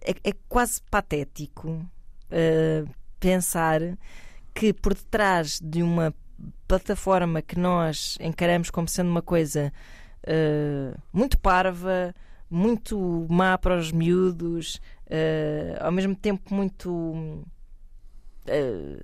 [0.04, 1.86] É, é quase patético
[2.30, 2.84] eh,
[3.20, 3.82] pensar
[4.54, 6.14] que por detrás de uma
[6.68, 9.72] plataforma que nós encaramos como sendo uma coisa
[10.24, 12.14] eh, muito parva,
[12.50, 17.44] muito má para os miúdos, eh, ao mesmo tempo muito
[18.48, 19.00] eh,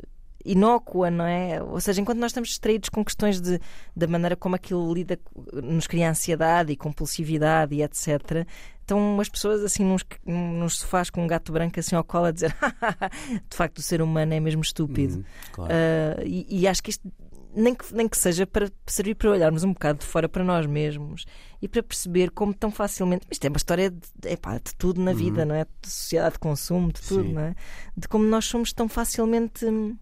[0.48, 1.62] inócua, não é?
[1.62, 3.60] Ou seja, enquanto nós estamos distraídos com questões de,
[3.96, 5.20] da maneira como aquilo lida,
[5.54, 8.48] nos cria ansiedade e compulsividade e etc.
[8.84, 12.32] Então as pessoas assim nos, nos sofás com um gato branco assim ao colo a
[12.32, 12.56] dizer
[13.50, 15.18] de facto o ser humano é mesmo estúpido.
[15.18, 15.74] Uhum, claro.
[15.74, 17.12] Ah, e, e acho que isto
[17.54, 20.66] nem que, nem que seja para servir para olharmos um bocado de fora para nós
[20.68, 21.26] mesmos
[21.62, 23.26] e para perceber como tão facilmente.
[23.32, 25.66] Isto é uma história de, epá, de tudo na vida, não é?
[25.82, 27.34] De sociedade de consumo, de tudo, Sim.
[27.34, 27.56] não é?
[27.96, 29.66] De como nós somos tão facilmente.
[29.66, 29.98] hum,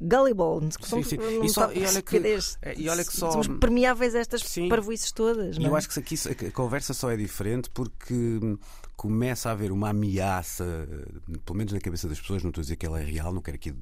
[0.00, 1.16] gullible, Sim, somos, sim.
[1.16, 2.16] não E só- e olha que-
[2.62, 4.68] é, e olha que só- somos permeáveis a estas Sim.
[4.68, 5.56] parvoices todas.
[5.56, 5.78] E eu é?
[5.78, 6.14] acho que aqui
[6.46, 8.58] a conversa só é diferente porque hum,
[8.96, 12.64] começa a haver uma ameaça, eh, pelo menos na cabeça das pessoas, não estou a
[12.64, 13.74] dizer que ela é real, não quero aqui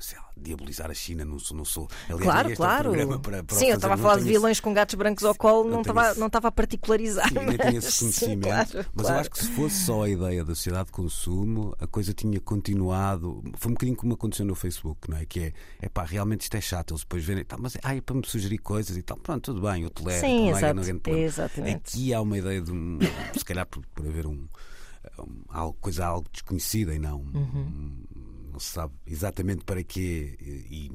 [0.00, 1.56] sei lá, diabolizar a China, não sou.
[1.56, 2.82] Não sou aliás, Claro, é o claro.
[2.90, 5.68] programa para- para Sim, eu estava a falar de vilões com gatos brancos ao colo,
[5.70, 7.28] não estava, esse- não estava a particularizar.
[7.28, 8.42] Sim, nem tenho esse mas- sim, conhecimento.
[8.48, 9.16] claro, mas claro.
[9.16, 12.40] eu acho que se fosse só a ideia da sociedade de consumo, a coisa tinha
[12.40, 13.42] continuado.
[13.56, 15.24] Foi um bocadinho como aconteceu no Facebook, não é?
[15.26, 16.92] Que é, é pá, realmente isto é chato.
[16.92, 19.16] Eles depois verem, tá, mas é, ah, é para me sugerir coisas e tal.
[19.18, 20.20] Pronto, tudo bem, eu tolero.
[20.20, 20.74] Sim, é exato.
[20.74, 21.18] problema.
[21.20, 21.76] Exatamente.
[21.96, 22.98] Aqui há uma ideia de um.
[23.36, 24.46] Se calhar por, por haver um.
[25.18, 27.18] um- algo, coisa algo desconhecida e não.
[27.20, 27.96] Uhum.
[28.56, 30.86] Não se sabe exatamente para quê e,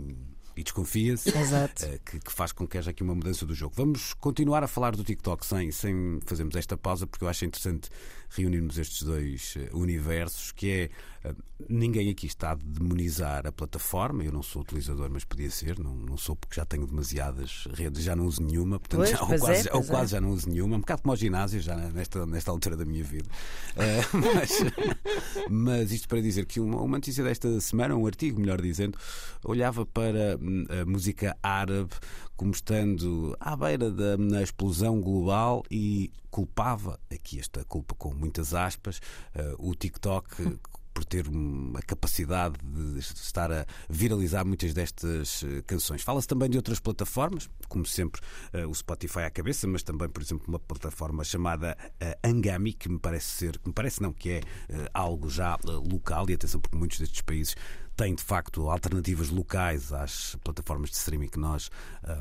[0.56, 1.30] e- desconfia-se.
[1.38, 1.86] Exato.
[1.86, 3.76] eh, que, que faz com que haja aqui uma mudança do jogo.
[3.76, 7.90] Vamos continuar a falar do TikTok sem, sem fazermos esta pausa, porque eu acho interessante
[8.30, 10.90] reunirmos estes dois eh, universos, que é
[11.70, 14.24] ninguém aqui está a demonizar a plataforma.
[14.24, 18.04] Eu não sou utilizador, mas podia ser, não, não sou porque já tenho demasiadas redes,
[18.04, 19.86] já não uso nenhuma, portanto, Pois, já, ou, pois quase, é, ou é.
[19.86, 22.86] quase já não uso nenhuma, um bocado como ao ginásio, já nesta, nesta altura da
[22.86, 23.30] minha vida.
[23.76, 24.52] Eh, mas,
[25.50, 28.98] mas isto para dizer que uma, uma notícia desta semana, um artigo, melhor dizendo,
[29.44, 31.92] olhava para hum, a música árabe
[32.36, 38.56] como estando à beira da na explosão global e culpava, aqui esta culpa com muitas
[38.56, 39.00] aspas,
[39.36, 40.58] eh, o TikTok
[41.02, 46.04] por ter um- a capacidade de estar a viralizar muitas destas eh, canções.
[46.04, 48.22] Fala-se também de outras plataformas, como sempre
[48.54, 52.88] eh, o Spotify à cabeça, mas também, por exemplo, uma plataforma chamada eh, Angami, que
[52.88, 54.42] me parece ser, que me parece não, que é
[54.94, 57.56] algo já local, e atenção, porque muitos destes países
[57.96, 61.70] têm de facto alternativas locais às plataformas de streaming que nós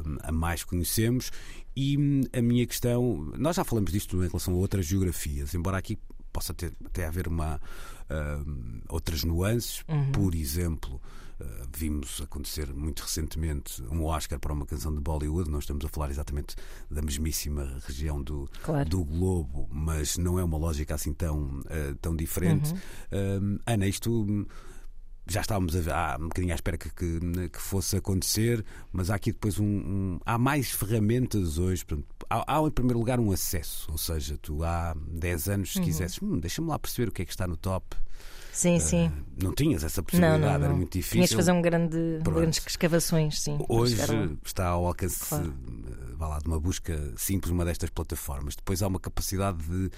[0.06, 1.30] hum, a mais conhecemos.
[1.76, 5.76] E hum, a minha questão, nós já falamos disto em relação a outras geografias, embora
[5.76, 5.98] aqui
[6.32, 7.60] possa ter, até haver uma,
[8.46, 11.00] hum, outras nuances, por exemplo.
[11.40, 15.50] uh, vimos acontecer muito recentemente um Oscar para uma canção de Bollywood.
[15.50, 16.54] Não estamos a falar exatamente
[16.90, 18.88] da mesmíssima região do, Claro.
[18.88, 22.74] do globo, mas não é uma lógica assim tão, uh, tão diferente.
[23.10, 24.26] Um, Ana, isto
[25.28, 29.10] já estávamos a, ver- há um bocadinho à espera que, que, que fosse acontecer, mas
[29.10, 29.64] há aqui depois um.
[29.64, 31.84] um- há mais ferramentas hoje.
[31.84, 35.80] portanto, há, há, em primeiro lugar um acesso, ou seja, tu há 10 anos, se
[35.82, 37.96] quisesses, hum, deixa-me lá perceber o que é que está no top.
[38.52, 39.10] Sim, sim.
[39.42, 40.76] Não tinhas essa Não, possibilidade, não, era não.
[40.76, 41.12] muito difícil.
[41.18, 42.36] Tinhas de fazer um grande, Pronto.
[42.40, 43.58] grandes escavações, sim.
[43.68, 43.96] Hoje
[44.44, 45.54] está ao alcance Claro.
[45.86, 48.56] eh, vá lá, de uma busca simples numa destas plataformas.
[48.56, 49.90] Depois há uma capacidade de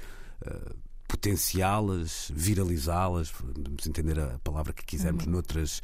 [0.47, 0.73] eh,
[1.09, 5.33] potenciá-las, viralizá-las, podemos entender a palavra que quisermos, Uhum.
[5.33, 5.81] noutras,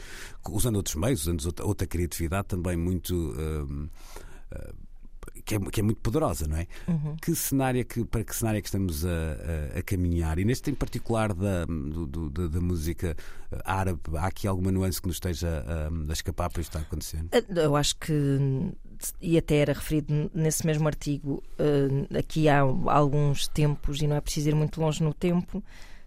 [0.50, 3.34] usando outros meios, usando outra, outra criatividade também muito.
[3.38, 3.88] eh,
[4.52, 4.72] eh,
[5.48, 6.66] que é, que é muito poderosa, não é?
[6.86, 7.16] Uhum.
[7.22, 10.38] Que cenário é que, para que cenário é que estamos a, a- a caminhar?
[10.38, 13.16] E neste em particular da, do- do- da, música
[13.50, 16.80] eh, árabe, há aqui alguma nuance que nos esteja a, a escapar para isto estar
[16.86, 17.30] acontecendo?
[17.56, 18.12] Eu acho que,
[19.22, 24.20] e até era referido nesse mesmo artigo, eh, aqui há alguns tempos, e não é
[24.20, 25.64] preciso ir muito longe no tempo,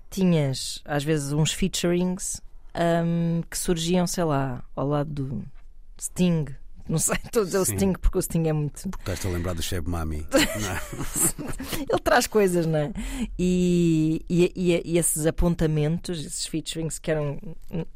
[0.10, 2.42] tinhas às vezes uns featurings
[2.76, 5.44] ahm, que surgiam, sei lá, ao lado do
[6.00, 6.46] Sting.
[6.92, 7.66] Não sei, estou a dizer o.
[7.66, 8.90] Sting porque o Sting é muito.
[9.00, 10.28] Estás-te a lembrar do Cheb Mami?
[11.90, 12.92] Ele traz coisas, não é?
[13.40, 17.40] E, e, e- e esses apontamentos, esses featurings que eram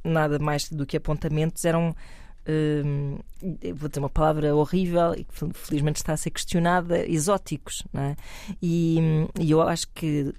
[0.04, 1.96] nada mais do que apontamentos, eram.
[2.48, 3.20] hum,
[3.76, 8.02] vou dizer uma palavra horrível e que fel- felizmente está a ser questionada, exóticos, não
[8.02, 8.16] é?
[8.62, 8.98] E,
[9.40, 10.34] e eu acho que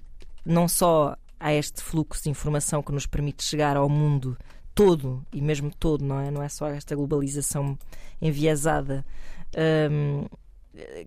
[0.45, 4.35] não só há este fluxo de informação que nos permite chegar ao mundo
[4.77, 6.29] todo, e mesmo todo, não é?
[6.29, 7.77] Não é só esta globalização
[8.21, 9.03] enviesada.
[9.91, 10.25] Um,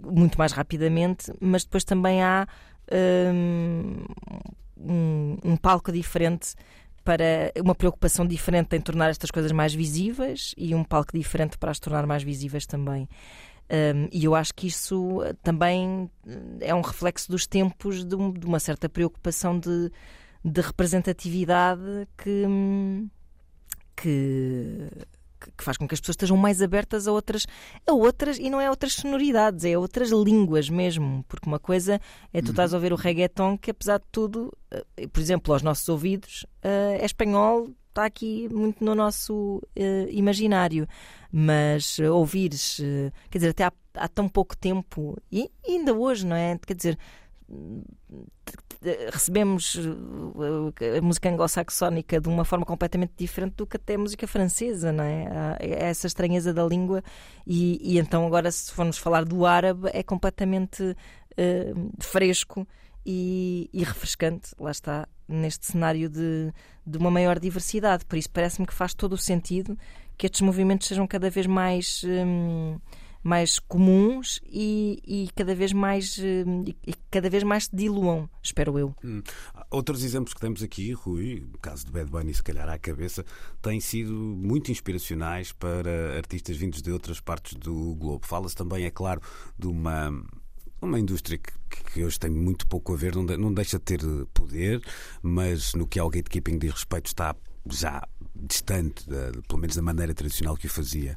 [0.03, 2.49] muito mais rapidamente, mas depois também há
[2.93, 4.05] um,
[5.45, 6.55] um, palco diferente
[7.05, 11.71] para uma preocupação diferente em tornar estas coisas mais visíveis e um palco diferente para
[11.71, 13.09] as tornar mais visíveis também.
[13.71, 16.11] Um, e eu acho que isso também
[16.61, 19.93] é um reflexo dos tempos de, um, de uma certa preocupação de,
[20.45, 22.45] de representatividade que,
[24.01, 24.89] que
[25.57, 27.47] que faz com que as pessoas estejam mais abertas a outras,
[27.87, 31.25] a outras, e não é outras sonoridades, é outras línguas mesmo.
[31.27, 32.01] Porque uma coisa
[32.33, 32.51] é tu uhum.
[32.51, 36.45] estás a ouvir o reggaeton, que apesar de tudo, eh, por exemplo, aos nossos ouvidos,
[36.63, 40.87] eh, é espanhol, está aqui muito no nosso uh, imaginário.
[41.33, 42.81] Mas ouvires,
[43.31, 46.59] quer dizer, até há, há, tão pouco tempo, e ainda hoje, não é?
[46.67, 46.99] Quer dizer,
[49.13, 54.27] recebemos uh, a música anglo-saxónica de uma forma completamente diferente do que até a música
[54.27, 55.27] francesa, não é?
[55.27, 57.03] Há essa estranheza da língua,
[57.47, 62.67] e, e então agora, se formos falar do árabe, é completamente uh, fresco
[63.05, 66.53] e, e, refrescante, lá está, neste cenário de,
[66.87, 68.05] de uma maior diversidade.
[68.05, 69.77] Por isso, parece-me que faz todo o sentido
[70.17, 72.03] que estes movimentos sejam cada vez mais.
[72.05, 72.79] Um,
[73.23, 76.45] mais comuns e, e cada vez mais eh,
[76.87, 78.95] e cada vez mais se diluam, espero eu.
[79.05, 79.23] Hum.
[79.71, 83.25] Outros exemplos que temos aqui, Rui, o caso do Bad Bunny, se calhar à cabeça,
[83.61, 88.27] têm sido muito inspiracionais para artistas vindos de outras partes do globo.
[88.27, 89.21] Fala-se também, é claro,
[89.59, 90.11] de uma
[90.83, 91.53] uma indústria que,
[91.93, 94.01] que, hoje tem muito pouco a ver, não, de, não deixa de ter
[94.33, 94.83] poder,
[95.23, 97.37] mas no que ao gatekeeping diz respeito está
[97.69, 98.03] já
[98.35, 101.17] distante, de, pelo menos da maneira tradicional que o fazia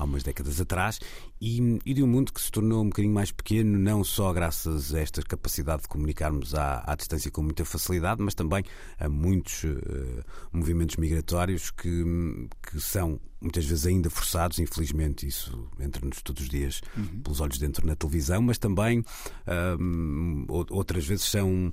[0.00, 0.98] há umas décadas atrás,
[1.40, 4.94] e, e, de um mundo que se tornou um bocadinho mais pequeno, não só graças
[4.94, 8.64] a esta capacidade de comunicarmos à, à distância com muita facilidade, mas também
[8.98, 16.22] a muitos uh, movimentos migratórios que, que são muitas vezes ainda forçados, infelizmente, isso entra-nos
[16.22, 17.22] todos os dias uhum.
[17.22, 19.04] pelos olhos dentro na televisão, mas também
[19.78, 21.72] um, outras vezes são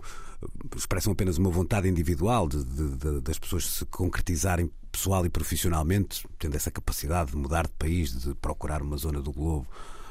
[0.76, 6.26] expressam apenas uma vontade individual de, de, de, das pessoas se concretizarem pessoal e profissionalmente,
[6.40, 9.68] tendo essa capacidade de mudar de país, de procurar uma zona do globo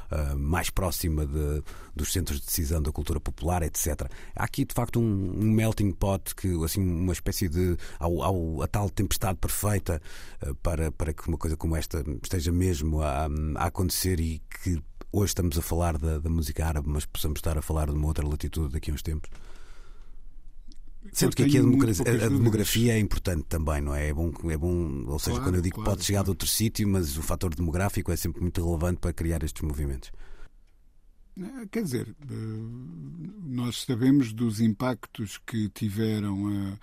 [0.07, 4.09] Uh, mais próxima de, dos centros de decisão da cultura popular, etc.
[4.37, 7.77] Há aqui, de facto, um, um melting pot, que, assim, uma espécie de.
[7.99, 10.01] Ao, ao, a tal tempestade perfeita
[10.47, 14.81] uh, para, para que uma coisa como esta esteja mesmo a, a acontecer e que
[15.11, 18.07] hoje estamos a falar da, da música árabe, mas possamos estar a falar de uma
[18.07, 19.29] outra latitude daqui a uns tempos.
[21.13, 24.09] Sendo que aqui a demografia, a, demografia, é importante também, não é?
[24.09, 26.25] É bom, é bom ou seja, claro, quando eu digo claro, que pode chegar claro.
[26.25, 30.11] de outro sítio, mas o fator demográfico é sempre muito relevante para criar estes movimentos.
[31.39, 32.35] Eh, quer dizer, eh,
[33.45, 36.79] nós sabemos dos impactos que tiveram a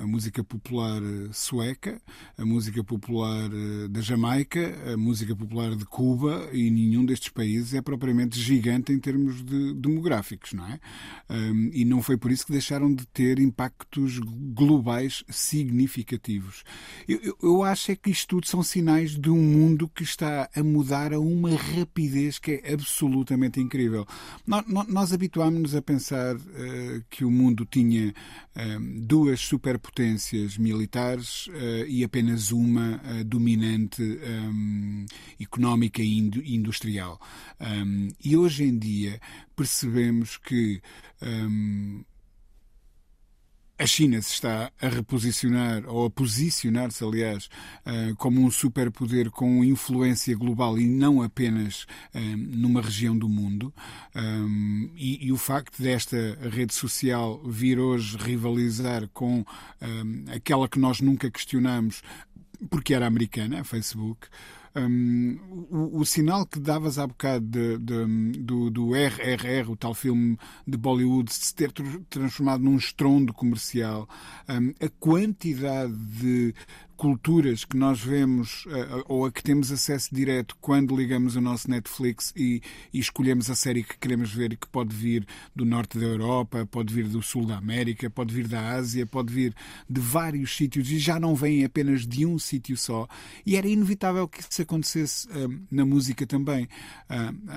[0.00, 2.00] a música popular eh, sueca,
[2.38, 7.74] a música popular eh, da Jamaica, a música popular de Cuba e nenhum destes países
[7.74, 10.80] é propriamente gigante em termos de demográficos, não é?
[11.72, 16.62] E não foi por isso que deixaram de ter impactos globais significativos.
[17.08, 20.62] Eu, eu acho é que isto tudo são sinais de um mundo que está a
[20.62, 24.06] mudar a uma rapidez que é absolutamente incrível.
[24.46, 26.40] Nós, nós habituámos-nos a pensar uh,
[27.08, 28.14] que o mundo tinha
[29.06, 35.06] duas duas superpotências militares uh, e apenas uma uh, dominante um,
[35.40, 37.18] económica e industrial.
[37.58, 39.18] Um, e hoje em dia
[39.56, 40.82] percebemos que
[41.22, 42.04] um,
[43.82, 47.46] a China se está a reposicionar, ou a posicionar-se, aliás,
[47.84, 51.82] uh, como um superpoder com influência global e não apenas
[52.14, 53.74] uh, numa região do mundo.
[54.14, 56.16] Um, e, o facto desta
[56.48, 59.44] rede social vir hoje rivalizar com
[60.32, 62.02] aquela que nós nunca questionamos,
[62.70, 64.28] porque era americana, a Facebook.
[64.74, 65.38] Um,
[65.70, 70.38] o, o, sinal que davas há bocado de, de, do, do RRR, o tal filme
[70.66, 71.70] de Bollywood, se ter
[72.08, 74.08] transformado num estrondo comercial,
[74.48, 76.54] um, a quantidade de
[77.02, 81.68] culturas que nós vemos eh, ou a que temos acesso direto quando ligamos o nosso
[81.68, 82.62] Netflix e,
[82.94, 86.94] e, escolhemos a série que queremos ver que pode vir do norte da Europa, pode
[86.94, 89.52] vir do sul da América, pode vir da Ásia, pode vir
[89.90, 93.08] de vários sítios e já não vem apenas de um sítio só.
[93.44, 96.68] E era inevitável que isso acontecesse uh, na música também.
[97.10, 97.50] Uh,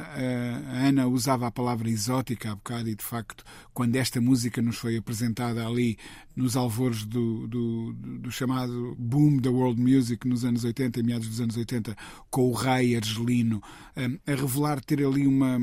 [0.72, 3.44] a Ana usava a palavra exótica há bocado e, de facto,
[3.76, 6.00] quando esta música nos foi apresentada ali
[6.36, 11.28] nos alvores do, do, do chamado boom da world music nos anos 80, em meados
[11.28, 11.96] dos anos 80,
[12.30, 13.62] com o Ray Argelino,
[13.96, 15.58] a revelar ter ali uma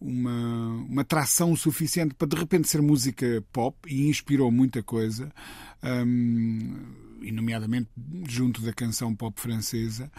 [0.00, 5.32] uma, uma tração suficiente para de repente ser música pop e inspirou muita coisa,
[5.82, 6.76] um,
[7.22, 7.88] e nomeadamente
[8.28, 10.10] junto da canção pop francesa.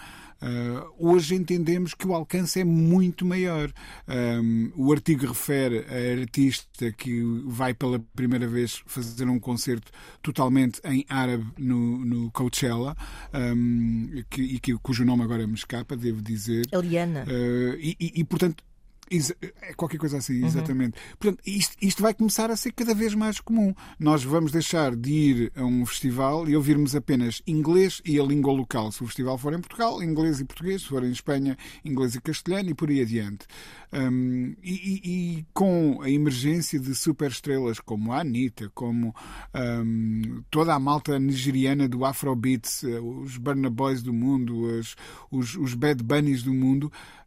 [0.41, 3.71] Uh, hoje entendemos que o alcance é muito maior.
[4.07, 10.81] Um, o artigo refere a artista que vai pela primeira vez fazer um concerto totalmente
[10.83, 12.95] em árabe no, no Coachella,
[13.33, 16.65] um, que, e que, cujo nome agora me escapa, devo dizer.
[16.71, 17.23] Eliana.
[17.23, 18.63] Uh, e, e, e, portanto,
[19.09, 20.47] é qualquer coisa assim, uhum.
[20.47, 20.97] exatamente.
[21.19, 23.73] Portanto, isto, isto, vai começar a ser cada vez mais comum.
[23.99, 28.51] Nós vamos deixar de ir a um festival e ouvirmos apenas inglês e a língua
[28.51, 28.91] local.
[28.91, 30.81] Se o festival for em Portugal, inglês e português.
[30.81, 33.45] Se for em Espanha, inglês e castelhano e por aí adiante.
[33.93, 39.15] Um, e, e, e, com a emergência de superestrelas como a Anitta, como
[39.53, 42.67] um, toda a malta nigeriana do Afrobeat,
[43.01, 44.95] os Burna Boys do mundo, os,
[45.32, 47.24] os, os Bad Bunnies do mundo, eh,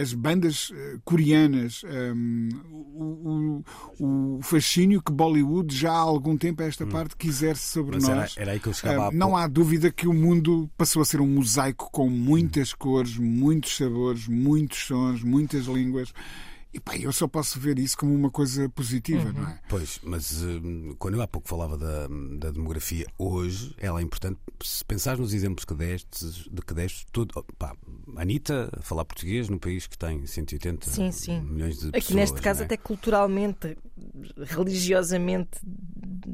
[0.00, 3.64] as bandas eh, coreanas, um, o,
[3.98, 6.88] o, o, fascínio que Bollywood já há algum tempo a esta hum.
[6.88, 8.36] parte exerce sobre Mas nós.
[8.36, 11.04] Era, era aí que eu chegava um, não há dúvida que o mundo passou a
[11.04, 16.12] ser um mosaico com muitas cores, muitos sabores, muitos sons, muitas línguas.
[16.76, 19.32] E pá, eu só posso ver isso como uma coisa positiva, uhum.
[19.32, 19.58] não é?
[19.66, 22.06] Pois, mas uh, quando eu há pouco falava da,
[22.38, 24.38] da demografia, hoje ela é importante.
[24.62, 27.32] Se pensar nos exemplos que deste, de que deste, tudo.
[27.34, 27.74] Oh, pá,
[28.16, 31.40] Anitta a falar português num país que tem 180 sim, sim.
[31.40, 32.04] milhões de Aqui pessoas.
[32.04, 32.64] Aqui neste caso, é?
[32.66, 33.78] até culturalmente,
[34.36, 35.58] religiosamente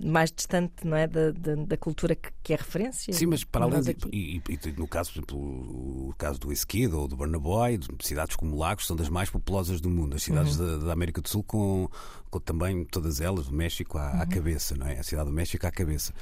[0.04, 3.12] mais distante não é, da, da, da cultura que, que, é referência.
[3.12, 6.94] Sim, mas para além de, e, e, no caso, por exemplo, o, caso do Esquid
[6.94, 10.16] ou do Burnaboy, cidades como Lagos são das mais populosas do mundo.
[10.16, 10.78] As cidades uhum.
[10.80, 11.88] da, da, América do Sul com,
[12.30, 14.22] com, também todas elas, do México à, uhum.
[14.22, 14.98] à, cabeça, não é?
[14.98, 16.14] A cidade do México à cabeça.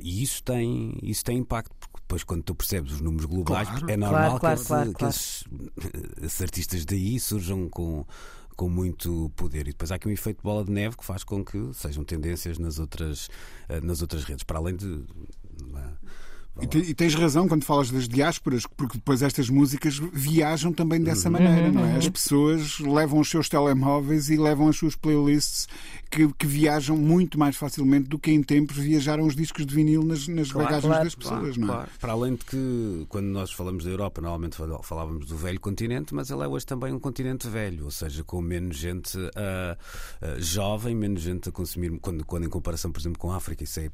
[0.00, 3.90] E isso tem, isso tem impacto, porque depois quando tu percebes os números globais, claro.
[3.90, 5.44] é normal claro, que, claro, que esses,
[6.22, 8.06] esses artistas daí surjam com
[8.58, 9.68] com muito poder.
[9.68, 12.58] E depois há aqui um efeito bola de neve que faz com que sejam tendências
[12.58, 13.30] nas outras,
[13.68, 14.42] eh, nas outras redes.
[14.42, 15.04] Para além de.
[16.60, 21.32] E, tens razão quando falas das diásporas, porque depois estas músicas viajam também dessa uhum.
[21.34, 21.96] maneira, não é?
[21.96, 25.68] As pessoas levam os seus telemóveis e levam as suas playlists
[26.10, 30.02] que, que viajam muito mais facilmente do que em tempos viajaram os discos de vinil
[30.02, 31.86] nas, nas claro, bagagens claro, das pessoas, claro, não é?
[32.00, 36.30] Para além de que, quando nós falamos da Europa, normalmente falávamos do velho continente, mas
[36.30, 40.94] ele é hoje também um continente velho, ou seja, com menos gente uh, uh, jovem,
[40.94, 43.90] menos gente a consumir, quando, quando em comparação, por exemplo, com a África, isso é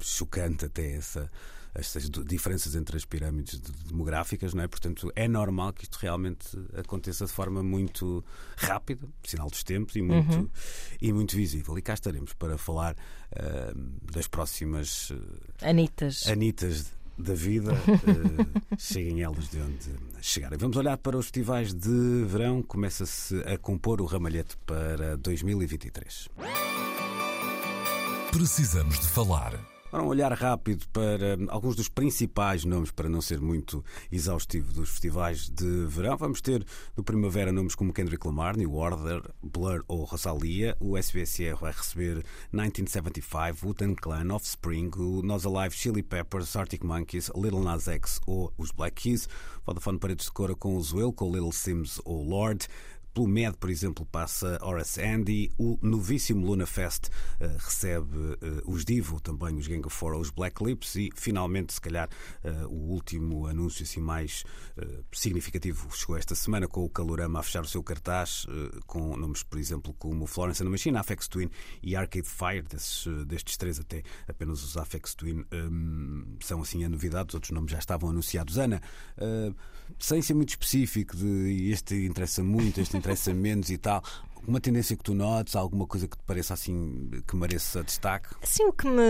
[0.00, 1.30] chocante até essa
[1.78, 4.68] estas diferenças entre as pirâmides demográficas, não é?
[4.68, 8.24] Portanto, é normal que isto realmente aconteça de forma muito
[8.56, 10.48] rápida, sinal dos tempos e muito, uhum.
[11.00, 11.78] e muito visível.
[11.78, 15.16] E cá estaremos para falar uh, das próximas uh,
[15.62, 16.26] Anitas.
[16.26, 20.58] Anitas da vida, uh, cheguem elas de onde chegarem.
[20.58, 22.62] Vamos olhar para os festivais de verão.
[22.62, 26.28] Começa-se a compor o ramalhete para 2023.
[28.32, 29.77] Precisamos de falar.
[29.90, 33.82] Agora um olhar rápido para alguns dos principais nomes, para não ser muito
[34.12, 36.14] exaustivo, dos festivais de verão.
[36.14, 36.62] Vamos ter
[36.94, 40.76] no Primavera nomes como Kendrick Lamar, New Order, Blur ou Rosalia.
[40.78, 42.22] O SBSR vai receber
[42.52, 48.52] 1975, Wu-Tang Clan, Offspring, o Nos Alive, Chili Peppers, Arctic Monkeys, Little Nas X ou
[48.58, 49.26] os Black Keys.
[49.64, 52.68] Vodafone Paredes de Cora com o Zuel, com Little Sims ou Lord.
[53.18, 55.50] Pelo MED, por exemplo, passa Horace Andy.
[55.58, 60.30] O novíssimo Luna Fest uh, recebe uh, os Divo, também os Gang of Four, os
[60.30, 60.94] Black Lips.
[60.94, 62.08] E finalmente, se calhar,
[62.44, 64.44] uh, o último anúncio assim, mais
[65.12, 68.46] significativo chegou esta semana com o Calorama a fechar o seu cartaz,
[68.86, 71.50] com nomes, por exemplo, como Florence and the Machine, Afex Twin
[71.82, 72.62] e Arcade Fire.
[72.62, 77.30] Desses, destes três, até apenas os Afex Twin um, são assim a novidade.
[77.30, 78.58] Os outros nomes já estavam anunciados.
[78.58, 78.80] Ana,
[79.98, 84.02] sem ser muito específico, de este interessa muito, este interessa menos e tal.
[84.46, 88.28] Uma tendência que tu notes, alguma coisa que te pareça assim que mereça destaque?
[88.42, 89.02] Sim, o que me.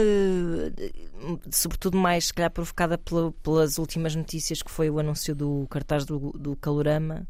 [1.53, 6.05] Sobretudo mais, se calhar, provocada pela, pelas últimas notícias, que foi o anúncio do cartaz
[6.05, 7.25] do, do Calorama,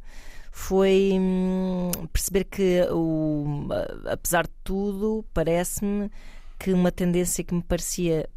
[0.50, 3.68] foi hum, perceber que, o,
[4.10, 6.10] apesar de tudo, parece-me
[6.58, 8.28] que uma tendência que me parecia.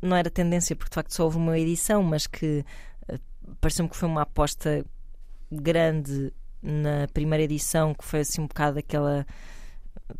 [0.00, 2.64] Não era tendência, porque de facto só houve uma edição, mas que
[3.08, 3.18] eh,
[3.60, 4.84] pareceu-me que foi uma aposta
[5.50, 6.32] grande
[6.62, 9.26] na primeira edição, que foi assim um bocado aquela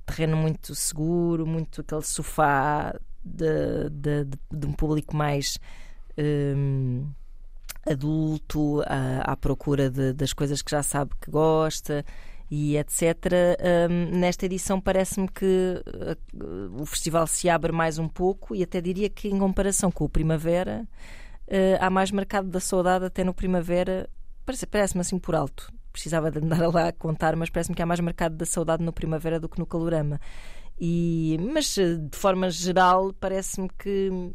[0.07, 5.59] terreno muito seguro, muito aquele sofá de, de, de, de um público mais
[6.19, 7.07] um,
[7.87, 12.05] adulto, à, à procura das coisas que já sabe que gosta
[12.51, 13.03] e etc.
[13.91, 15.83] Um, nesta edição parece-me que
[16.35, 20.05] uh, o festival se abre mais um pouco e até diria que em comparação com
[20.05, 20.87] o Primavera
[21.49, 24.09] uh, há mais mercado da saudade até no Primavera
[24.71, 28.01] parece-me assim por alto precisava de andar lá a contar, mas parece-me que há mais
[28.01, 30.21] mercado da saudade no Primavera do que no Calorama.
[30.81, 34.33] E, mas, eh, de forma geral, parece-me que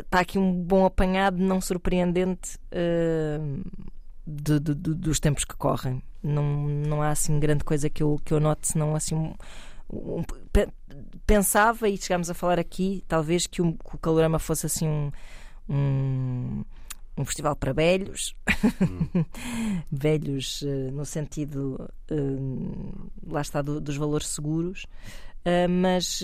[0.00, 3.64] está aqui um bom apanhado, não surpreendente, uh,
[4.26, 6.02] de, de, de, dos tempos que correm.
[6.22, 9.14] Não, não há assim grande coisa que eu, que eu note, senão assim.
[9.14, 9.34] Um,
[9.92, 10.24] um,
[11.26, 15.12] pensava, e chegámos a falar aqui, talvez que o, que o Calorama fosse assim um,
[15.68, 16.64] um,
[17.16, 18.34] um festival para velhos,
[18.80, 19.24] hum.
[19.90, 24.84] velhos uh, no sentido, uh, lá está, do, dos valores seguros,
[25.44, 26.22] uh, mas,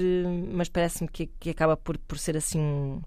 [0.52, 3.00] mas parece-me que, que acaba por, por ser assim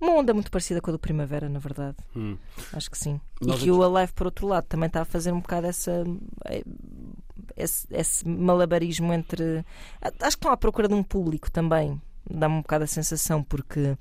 [0.00, 1.96] uma onda muito parecida com a do Primavera, na verdade.
[2.14, 2.36] Hum.
[2.72, 3.20] Acho que sim.
[3.40, 6.04] Nós e que o Alive, por outro lado, também está a fazer um bocado essa.
[7.56, 9.64] Esse, esse malabarismo entre.
[10.02, 12.00] Acho que estão à procura de um público também.
[12.28, 13.96] Dá-me um bocado a sensação, porque.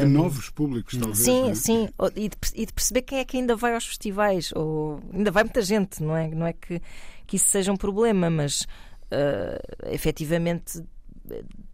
[0.00, 1.18] De novos públicos, talvez.
[1.18, 1.54] Sim, né?
[1.54, 1.88] sim.
[2.14, 4.52] E de, e de, perceber quem é que ainda vai aos festivais.
[4.54, 6.28] Ou ainda vai muita gente, não é?
[6.28, 6.80] Não é que,
[7.26, 10.82] que isso seja um problema, mas uh, efetivamente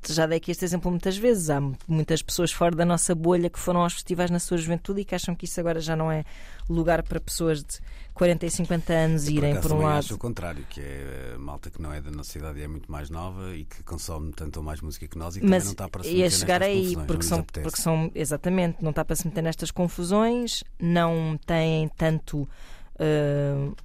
[0.09, 1.51] já dei aqui este exemplo muitas vezes.
[1.51, 5.05] Há muitas pessoas fora da nossa bolha que foram aos festivais na sua juventude e
[5.05, 6.25] que acham que isso agora já não é
[6.69, 7.81] lugar para pessoas de
[8.15, 9.99] 40 e 50 anos e irem por, por um lado.
[9.99, 12.91] acho o contrário, que é malta que não é da nossa idade e é muito
[12.91, 15.73] mais nova e que consome tanto ou mais música que nós e que Mas não
[15.73, 19.27] está para se ia chegar aí porque são, porque são exatamente, não está para se
[19.27, 23.77] meter nestas confusões, não têm tanto uh,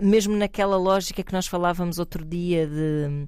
[0.00, 3.26] mesmo naquela lógica que nós falávamos outro dia de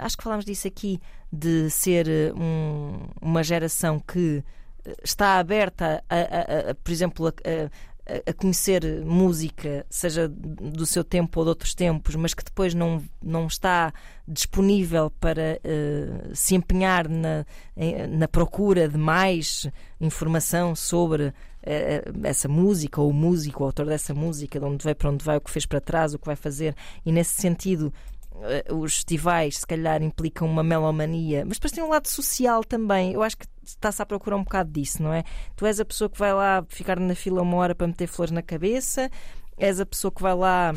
[0.00, 1.00] acho que falámos disso aqui,
[1.32, 4.42] de ser eh, um, uma geração que
[4.84, 7.32] eh, está aberta, a, a, a por exemplo, a,
[8.28, 13.02] a, conhecer música, seja do seu tempo ou de outros tempos, mas que depois não,
[13.22, 13.92] não está
[14.26, 17.44] disponível para uh, se empenhar na,
[18.08, 19.68] na procura de mais
[20.00, 21.32] informação sobre
[22.24, 25.36] essa música, ou o músico, o autor dessa música, de onde vai para onde vai,
[25.36, 26.74] o que fez para trás, o que vai fazer,
[27.04, 27.92] e nesse sentido
[28.70, 33.12] os festivais se calhar implicam uma melomania, mas depois tem um lado social também.
[33.12, 35.24] Eu acho que está-se a procurar um bocado disso, não é?
[35.56, 38.32] Tu és a pessoa que vai lá ficar na fila uma hora para meter flores
[38.32, 39.10] na cabeça,
[39.56, 40.74] és a pessoa que vai lá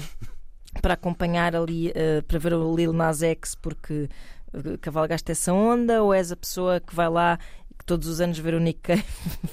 [0.81, 4.09] para acompanhar ali, uh, para ver o Lil Nas X porque
[4.53, 7.39] eh, cavalgaste essa onda, ou és a pessoa que vai lá
[7.83, 8.81] que todos os anos ver o Nick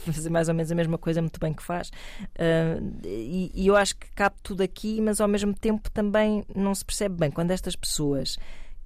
[0.06, 1.88] fazer mais ou menos a mesma coisa, muito bem que faz.
[2.36, 6.74] Uh, e, e, eu acho que cabe tudo aqui, mas ao mesmo tempo também não
[6.74, 8.38] se percebe bem quando estas pessoas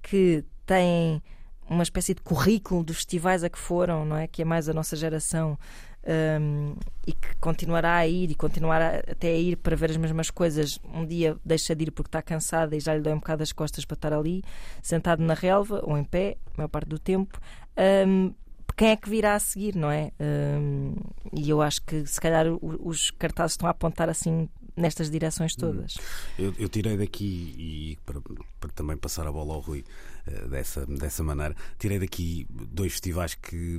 [0.02, 1.22] que têm
[1.68, 4.26] uma espécie de currículo dos festivais a que foram, não é?
[4.26, 5.58] Que é mais a nossa geração.
[6.06, 6.76] Um,
[7.06, 10.78] e que continuará a ir e continuará até a ir para ver as mesmas coisas.
[10.92, 13.52] Um dia deixa de ir porque está cansada e já lhe dói um bocado as
[13.52, 14.42] costas para estar ali,
[14.82, 17.40] sentado na relva ou em pé, a maior parte do tempo.
[18.06, 18.34] Um,
[18.76, 20.10] quem é que virá a seguir, não é?
[20.20, 20.94] Um,
[21.32, 25.60] e eu acho que se calhar os cartazes estão a apontar assim nestas direções hum.
[25.60, 25.94] todas.
[26.38, 28.20] Eu, eu tirei daqui, e para,
[28.60, 29.84] para, também passar a bola ao Rui
[30.26, 33.76] uh, dessa, dessa maneira, tirei daqui dois festivais que,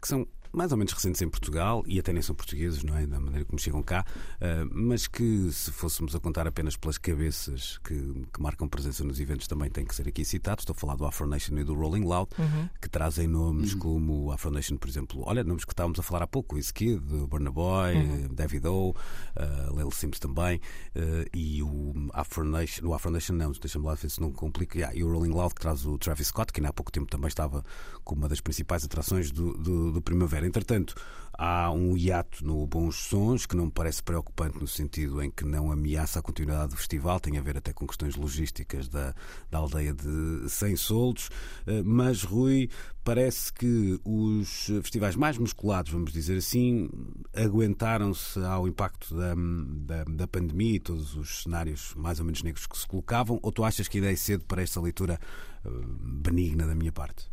[0.00, 3.06] que são mais ou menos recentes em Portugal e até nem são portugueses, não é?
[3.06, 4.04] Da maneira como chegam cá,
[4.36, 7.94] uh, mas que se fôssemos a contar apenas pelas cabeças que,
[8.32, 10.62] que, marcam presença nos eventos também têm que ser aqui citados.
[10.62, 12.68] Estou a falar do Afro Nation e do Rolling Loud, uhum.
[12.80, 13.78] que trazem nomes uhum.
[13.78, 15.22] como o Afro Nation, por exemplo.
[15.24, 18.28] Olha, nomes que estávamos a falar há pouco: o Kid, Burna Boy, uhum.
[18.34, 20.60] David O, uh, Lil Sims também,
[20.96, 24.78] uh, e o Afro Nation, o Afro Nation não, deixa-me lá ver se não complica.
[24.78, 27.06] Yeah, e o Rolling Loud que traz o Travis Scott, que ainda há pouco tempo
[27.10, 27.64] também estava
[28.04, 30.37] como uma das principais atrações do, do, do Primavera.
[30.46, 30.94] Entretanto,
[31.38, 35.44] há um hiato no Bons Sons que não me parece preocupante no sentido em que
[35.44, 39.14] não ameaça a continuidade do festival, tem a ver até com questões logísticas da,
[39.48, 41.30] da aldeia de 100 soldos,
[41.64, 42.68] eh, mas Rui,
[43.04, 46.90] parece que os festivais mais musculados, vamos dizer assim,
[47.32, 52.66] aguentaram-se ao impacto da, da, da, pandemia e todos os cenários mais ou menos negros
[52.66, 55.20] que se colocavam, ou tu achas que ainda é cedo para esta leitura
[55.64, 55.70] eh,
[56.02, 57.30] benigna da minha parte?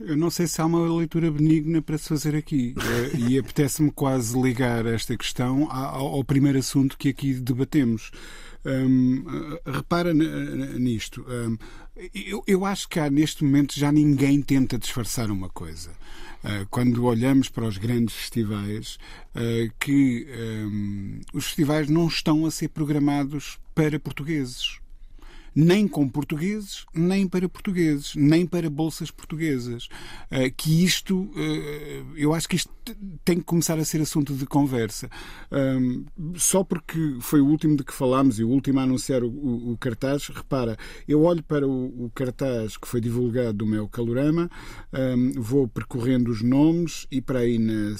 [0.00, 2.74] Eu não sei se há uma leitura benigna para se fazer aqui.
[2.76, 8.10] Eh, e apetece-me quase ligar esta questão ao primeiro assunto que aqui debatemos.
[8.64, 8.84] Eh,
[9.64, 11.24] repara nisto.
[12.14, 15.90] Eu, eu, acho que há, neste momento já ninguém tenta disfarçar uma coisa.
[16.44, 18.96] Uh, quando olhamos para os grandes festivais,
[19.34, 20.24] uh, que
[20.70, 24.78] um, os festivais não estão a ser programados para portugueses
[25.60, 29.88] nem com portugueses, nem para portugueses, nem para bolsas portuguesas.
[30.30, 32.70] Eh, que isto, eh, eu acho que isto
[33.24, 35.10] tem que começar a ser assunto de conversa.
[36.36, 40.28] Só porque foi o último de que falámos e o último a anunciar o, cartaz,
[40.28, 40.74] repara,
[41.06, 44.50] eu olho para o, cartaz que foi divulgado do meu calorama,
[45.36, 47.94] vou percorrendo os nomes e para aí na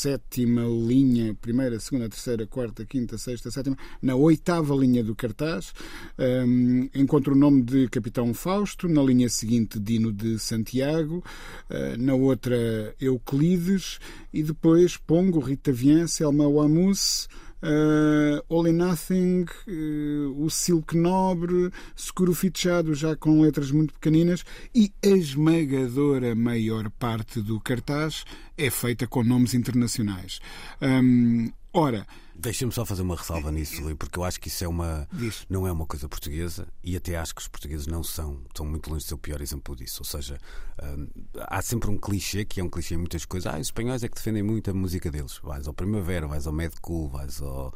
[0.00, 5.74] sétima linha, primeira, segunda, terceira, quarta, quinta, sexta, sétima, na oitava linha do cartaz,
[6.18, 11.22] um, encontro o nome de Capitão Fausto, na linha seguinte, Dino de Santiago,
[11.68, 13.98] uh, na outra, Euclides,
[14.32, 17.28] e depois Pongo, Rita Vian, Selma Wamus,
[17.62, 24.44] uh, All in Nothing, uh, o Silk Nobre, Seguro Fichado, já com letras muito pequeninas,
[24.74, 28.24] e a esmagadora maior parte do cartaz
[28.56, 30.40] é feita com nomes internacionais.
[30.80, 32.06] Um, ora,
[32.40, 35.46] Deixa-me só fazer uma ressalva nisso, Rui, porque eu acho que isso é uma, Diz.
[35.48, 38.88] não é uma coisa portuguesa e até acho que os portugueses não são, estão muito
[38.88, 39.98] longe de ser o pior exemplo disso.
[40.00, 40.38] Ou seja,
[40.82, 41.06] hum,
[41.38, 43.52] há sempre um clichê, que é um clichê em muitas coisas.
[43.52, 45.38] Ah, os espanhóis é que defendem muito a música deles.
[45.42, 47.74] Vais ao Primavera, vais ao Mad Cool, vais ao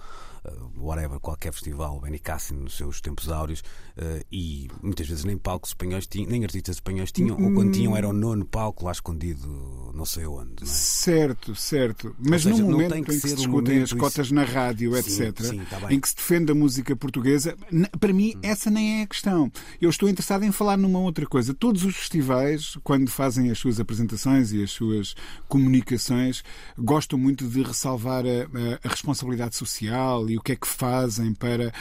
[0.76, 5.70] whatever, qualquer festival, Benny Cassin nos seus tempos áureos, uh, e muitas vezes nem palcos
[5.70, 9.92] espanhóis tinham, nem artistas espanhóis tinham, ou quando tinham era o nono palco lá escondido,
[9.94, 10.62] não sei onde.
[10.62, 10.74] Não é?
[10.74, 12.14] Certo, certo.
[12.18, 15.62] Mas seja, no momento em que que se discutem as cotas na rádio, etc., sim,
[15.70, 17.56] tá em que se defende a música portuguesa,
[17.98, 19.50] para mim essa nem é a questão.
[19.80, 21.54] Eu estou interessado em falar numa outra coisa.
[21.54, 25.14] Todos os festivais, quando fazem as suas apresentações e as suas
[25.48, 26.42] comunicações,
[26.78, 31.34] gostam muito de ressalvar a, a- a responsabilidade social e o que é que fazem
[31.34, 31.72] para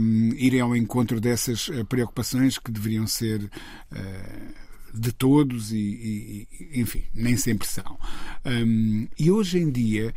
[0.00, 3.50] hum, irem ao encontro dessas eh, preocupações que deveriam ser.
[3.92, 4.66] eh,
[4.98, 7.98] de todos e, e- e, enfim, nem sempre são.
[8.46, 10.14] Hum, e hoje em dia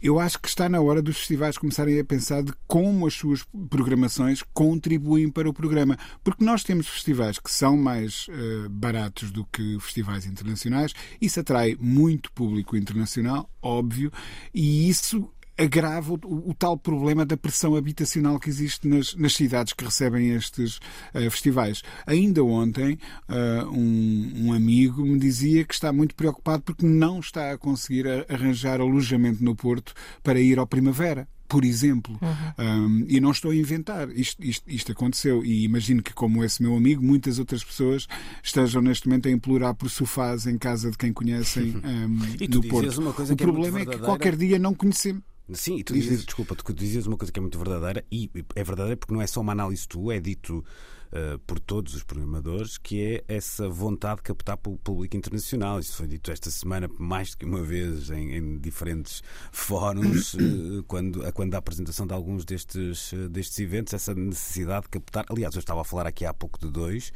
[0.00, 3.44] eu acho que está na hora dos festivais começarem a pensar de como as suas
[3.70, 5.96] programações contribuem para o programa.
[6.24, 11.76] Porque nós temos festivais que são mais eh, baratos do que festivais internacionais, isso atrai
[11.78, 14.10] muito público internacional, óbvio,
[14.52, 19.72] e isso agrava o, o tal problema da pressão habitacional que existe nas, nas cidades
[19.72, 20.80] que recebem estes
[21.14, 21.82] eh, festivais.
[22.06, 22.98] Ainda ontem,
[23.28, 28.06] eh, um, um amigo me dizia que está muito preocupado porque não está a conseguir
[28.28, 29.92] arranjar alojamento no Porto
[30.22, 31.28] para ir ao Primavera.
[31.48, 32.18] Por exemplo,
[32.58, 35.44] Um, e não estou a inventar, isto, isto, isto aconteceu.
[35.44, 38.06] E imagino que, como esse meu amigo, muitas outras pessoas
[38.42, 42.62] estejam neste momento a implorar por sofás em casa de quem conhecem um, E tu
[42.62, 42.98] no Porto.
[42.98, 44.06] uma coisa o que é problema é que verdadeira.
[44.06, 45.22] qualquer dia não conhecemos.
[45.54, 46.26] Sim, e tu Diz dizes, isso.
[46.26, 49.26] desculpa, tu dizias uma coisa que é muito verdadeira e é verdadeira porque não é
[49.26, 50.64] só uma análise tua, é dito
[51.12, 55.78] uh, por todos os programadores que é essa vontade de captar pelo público internacional.
[55.80, 59.22] Isso foi dito esta semana mais do que uma vez em, em diferentes
[59.52, 64.82] fóruns, uh, quando, a- quando a apresentação de alguns destes, uh, destes eventos, essa necessidade
[64.84, 65.24] de captar.
[65.28, 67.12] Aliás, eu estava a falar aqui há pouco de dois.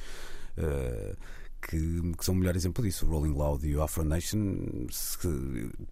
[1.68, 3.04] Que, que são o melhor exemplo disso.
[3.06, 5.18] O Rolling Loud e o Afro Nation, se,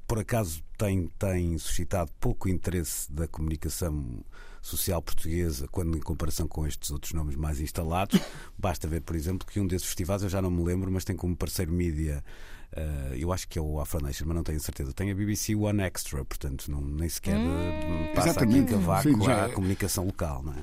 [0.06, 4.24] por acaso, têm, têm suscitado pouco interesse da comunicação
[4.62, 8.20] social portuguesa quando em comparação com estes outros nomes mais instalados.
[8.56, 11.16] Basta ver, por exemplo, que um desses festivais, eu já não me lembro, mas tem
[11.16, 12.24] como parceiro mídia.
[12.72, 14.92] Uh, eu acho que é o Afro Nation, mas não tenho certeza.
[14.92, 19.24] Tem a BBC One Extra, portanto, não, nem sequer uh, passa aqui em cavaco Sim,
[19.24, 19.52] já à é.
[19.52, 20.62] comunicação local, não é?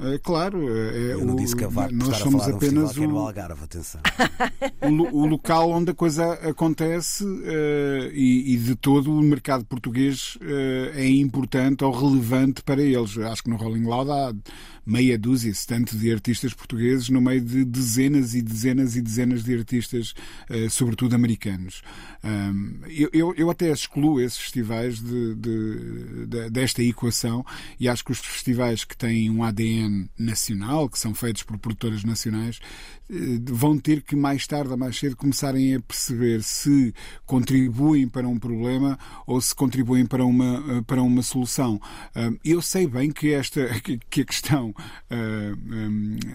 [0.00, 3.18] É claro, é, Eu não disse cavaco nós somos um apenas que é no o,
[3.18, 4.00] Algarve, atenção.
[4.82, 10.36] o, o local onde a coisa acontece eh, e, e de todo o mercado português
[10.40, 13.16] eh, é importante ou relevante para eles.
[13.18, 14.34] Acho que no Rolling Loud há
[14.84, 19.44] meia dúzia, se tanto, de artistas portugueses no meio de dezenas e dezenas e dezenas
[19.44, 20.14] de artistas,
[20.50, 21.80] eh, sobretudo americanos.
[22.24, 27.44] Ahm, eu, eu, eu até excluo esses festivais de, de- de- desta equação
[27.78, 29.81] e acho que os festivais que têm um ADN
[30.18, 33.01] nacional, que são feitos por produtoras nacionais, eh,
[33.50, 36.94] vão ter que mais tarde ou mais cedo começarem a perceber se
[37.26, 41.80] contribuem para um problema ou se contribuem para uma, eh, para uma solução.
[42.14, 43.68] Ah, Eu sei bem que esta
[44.10, 44.74] que a questão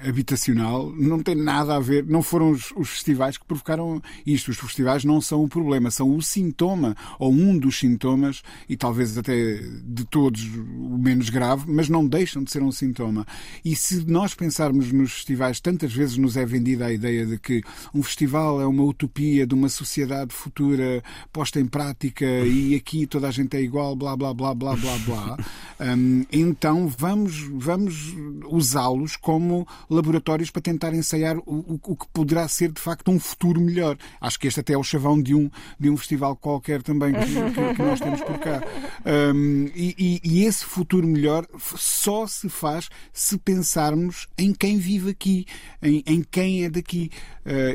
[0.07, 4.51] habitacional não tem nada a ver, não foram os, os festivais que provocaram isto.
[4.51, 9.17] Os festivais não são o problema, são o sintoma ou um dos sintomas e talvez
[9.17, 13.25] até de todos o menos grave, mas não deixam de ser um sintoma.
[13.63, 17.61] E se nós pensarmos nos festivais, tantas vezes nos é vendida a ideia de que
[17.93, 21.01] um festival é uma utopia de uma sociedade futura
[21.32, 24.97] posta em prática e aqui toda a gente é igual, blá blá blá blá blá
[25.05, 25.38] blá.
[25.80, 28.11] Hum, então vamos, vamos
[28.49, 33.20] usá-los como laboratórios para tentar ensaiar o, o- o que poderá ser de facto um
[33.20, 33.95] futuro melhor.
[34.20, 37.26] Acho que este até é o chavão de um, de um festival qualquer também que,
[37.26, 38.59] que- que nós temos por cá.
[39.36, 41.45] Hum, e, e- esse futuro melhor
[41.76, 45.45] só se faz se pensarmos em quem vive aqui,
[45.84, 47.09] em, em quem é daqui.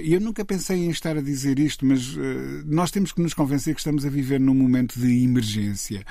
[0.02, 2.14] E eu nunca pensei em estar a dizer isto, mas
[2.66, 6.04] nós temos que nos convencer que estamos a viver num momento de emergência.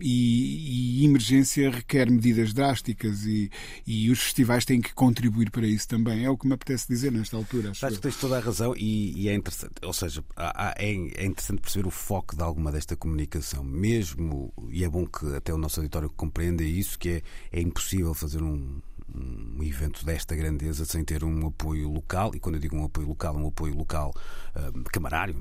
[0.00, 3.50] E, e emergência requer medidas drásticas e,
[3.86, 6.24] e os festivais têm que contribuir para isso também.
[6.24, 7.70] É o que me apetece dizer nesta altura.
[7.70, 9.74] Acho, acho que tens toda a razão e, e é interessante.
[9.82, 14.84] Ou seja, há, é, é interessante perceber o foco de alguma desta comunicação, mesmo, e
[14.84, 17.22] é bom que até o nosso auditório compreenda isso, que é,
[17.52, 18.80] é impossível fazer um,
[19.14, 23.08] um evento desta grandeza sem ter um apoio local, e quando eu digo um apoio
[23.08, 24.12] local, um apoio local
[24.56, 25.34] uh, camarário,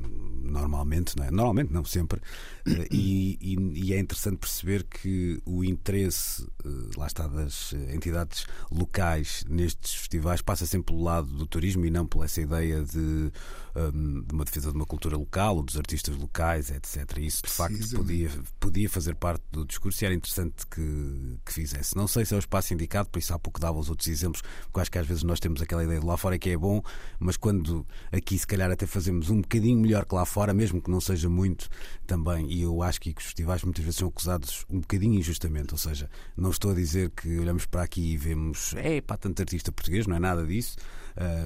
[0.44, 1.32] normalmente, não é?
[1.32, 7.08] Normalmente, não sempre, uh, e, e, e, é interessante perceber que o interesse, uh, lá
[7.08, 12.26] está, das entidades locais nestes festivais passa sempre pelo lado do turismo e não pela
[12.26, 13.32] essa ideia de,
[13.76, 17.18] um, de uma defesa de uma cultura local ou dos artistas locais, etc.
[17.18, 21.54] E isso, de facto, podia, podia fazer parte do discurso e era interessante que, que
[21.54, 21.96] fizesse.
[21.96, 24.08] Não sei se é o espaço indicado, por isso há pouco que dava os outros
[24.08, 26.58] exemplos, porque acho que às vezes nós temos aquela ideia de lá fora que é
[26.58, 26.82] bom,
[27.20, 30.90] mas quando aqui se calhar até fazemos um bocadinho melhor que lá fora, mesmo que
[30.90, 31.70] não seja muito
[32.08, 35.78] também, e eu acho que os festivais muitas vezes são acusados um bocadinho injustamente, ou
[35.78, 39.72] seja, não estou a dizer que olhamos para aqui e vemos, é pá, tanto artista
[39.72, 40.78] português, não é nada disso,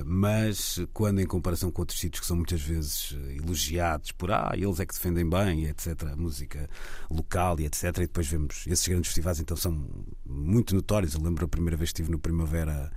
[0.05, 4.79] mas quando em comparação com outros sítios que são muitas vezes elogiados por ah, eles
[4.79, 6.69] é que defendem bem, etc., a música
[7.09, 9.87] local e etc., e depois vemos esses grandes festivais então são
[10.25, 11.15] muito notórios.
[11.15, 12.91] Eu lembro a primeira vez que estive no Primavera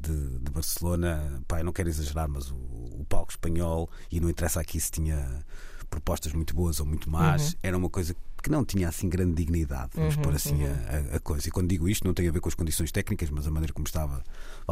[0.00, 4.60] de, de Barcelona, pá, não quero exagerar, mas o, o, palco espanhol, e não interessa
[4.60, 5.44] aqui se tinha
[5.88, 7.58] propostas muito boas ou muito más, uhum.
[7.62, 11.12] era uma coisa que não tinha assim grande dignidade, vamos uhum, pôr assim uhum.
[11.12, 11.48] a, a, coisa.
[11.48, 13.72] E quando digo isto, não tem a ver com as condições técnicas, mas a maneira
[13.72, 14.22] como estava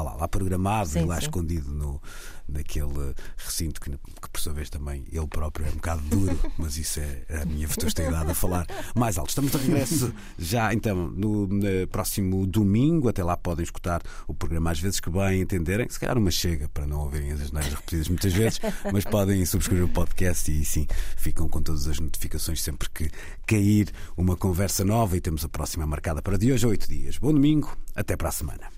[0.03, 1.23] lá, lá programado sim, e lá sim.
[1.23, 2.01] escondido no,
[2.49, 6.79] naquele recinto que, que, por sua vez, também ele próprio é um bocado duro, mas
[6.79, 9.29] isso é a minha vetusteidade a falar mais alto.
[9.29, 13.09] Estamos de regresso já então no, no, próximo domingo.
[13.09, 15.89] Até lá podem escutar o programa às vezes que bem entenderem.
[15.89, 18.61] Se calhar uma chega para não ouvirem as neiras repetidas muitas vezes,
[18.93, 20.87] mas podem subscrever o podcast e sim
[21.17, 23.11] ficam com todas as notificações sempre que
[23.47, 25.17] cair uma conversa nova.
[25.17, 27.19] E temos a próxima marcada para de hoje a oito dias.
[27.19, 28.78] Bom domingo, até para a semana.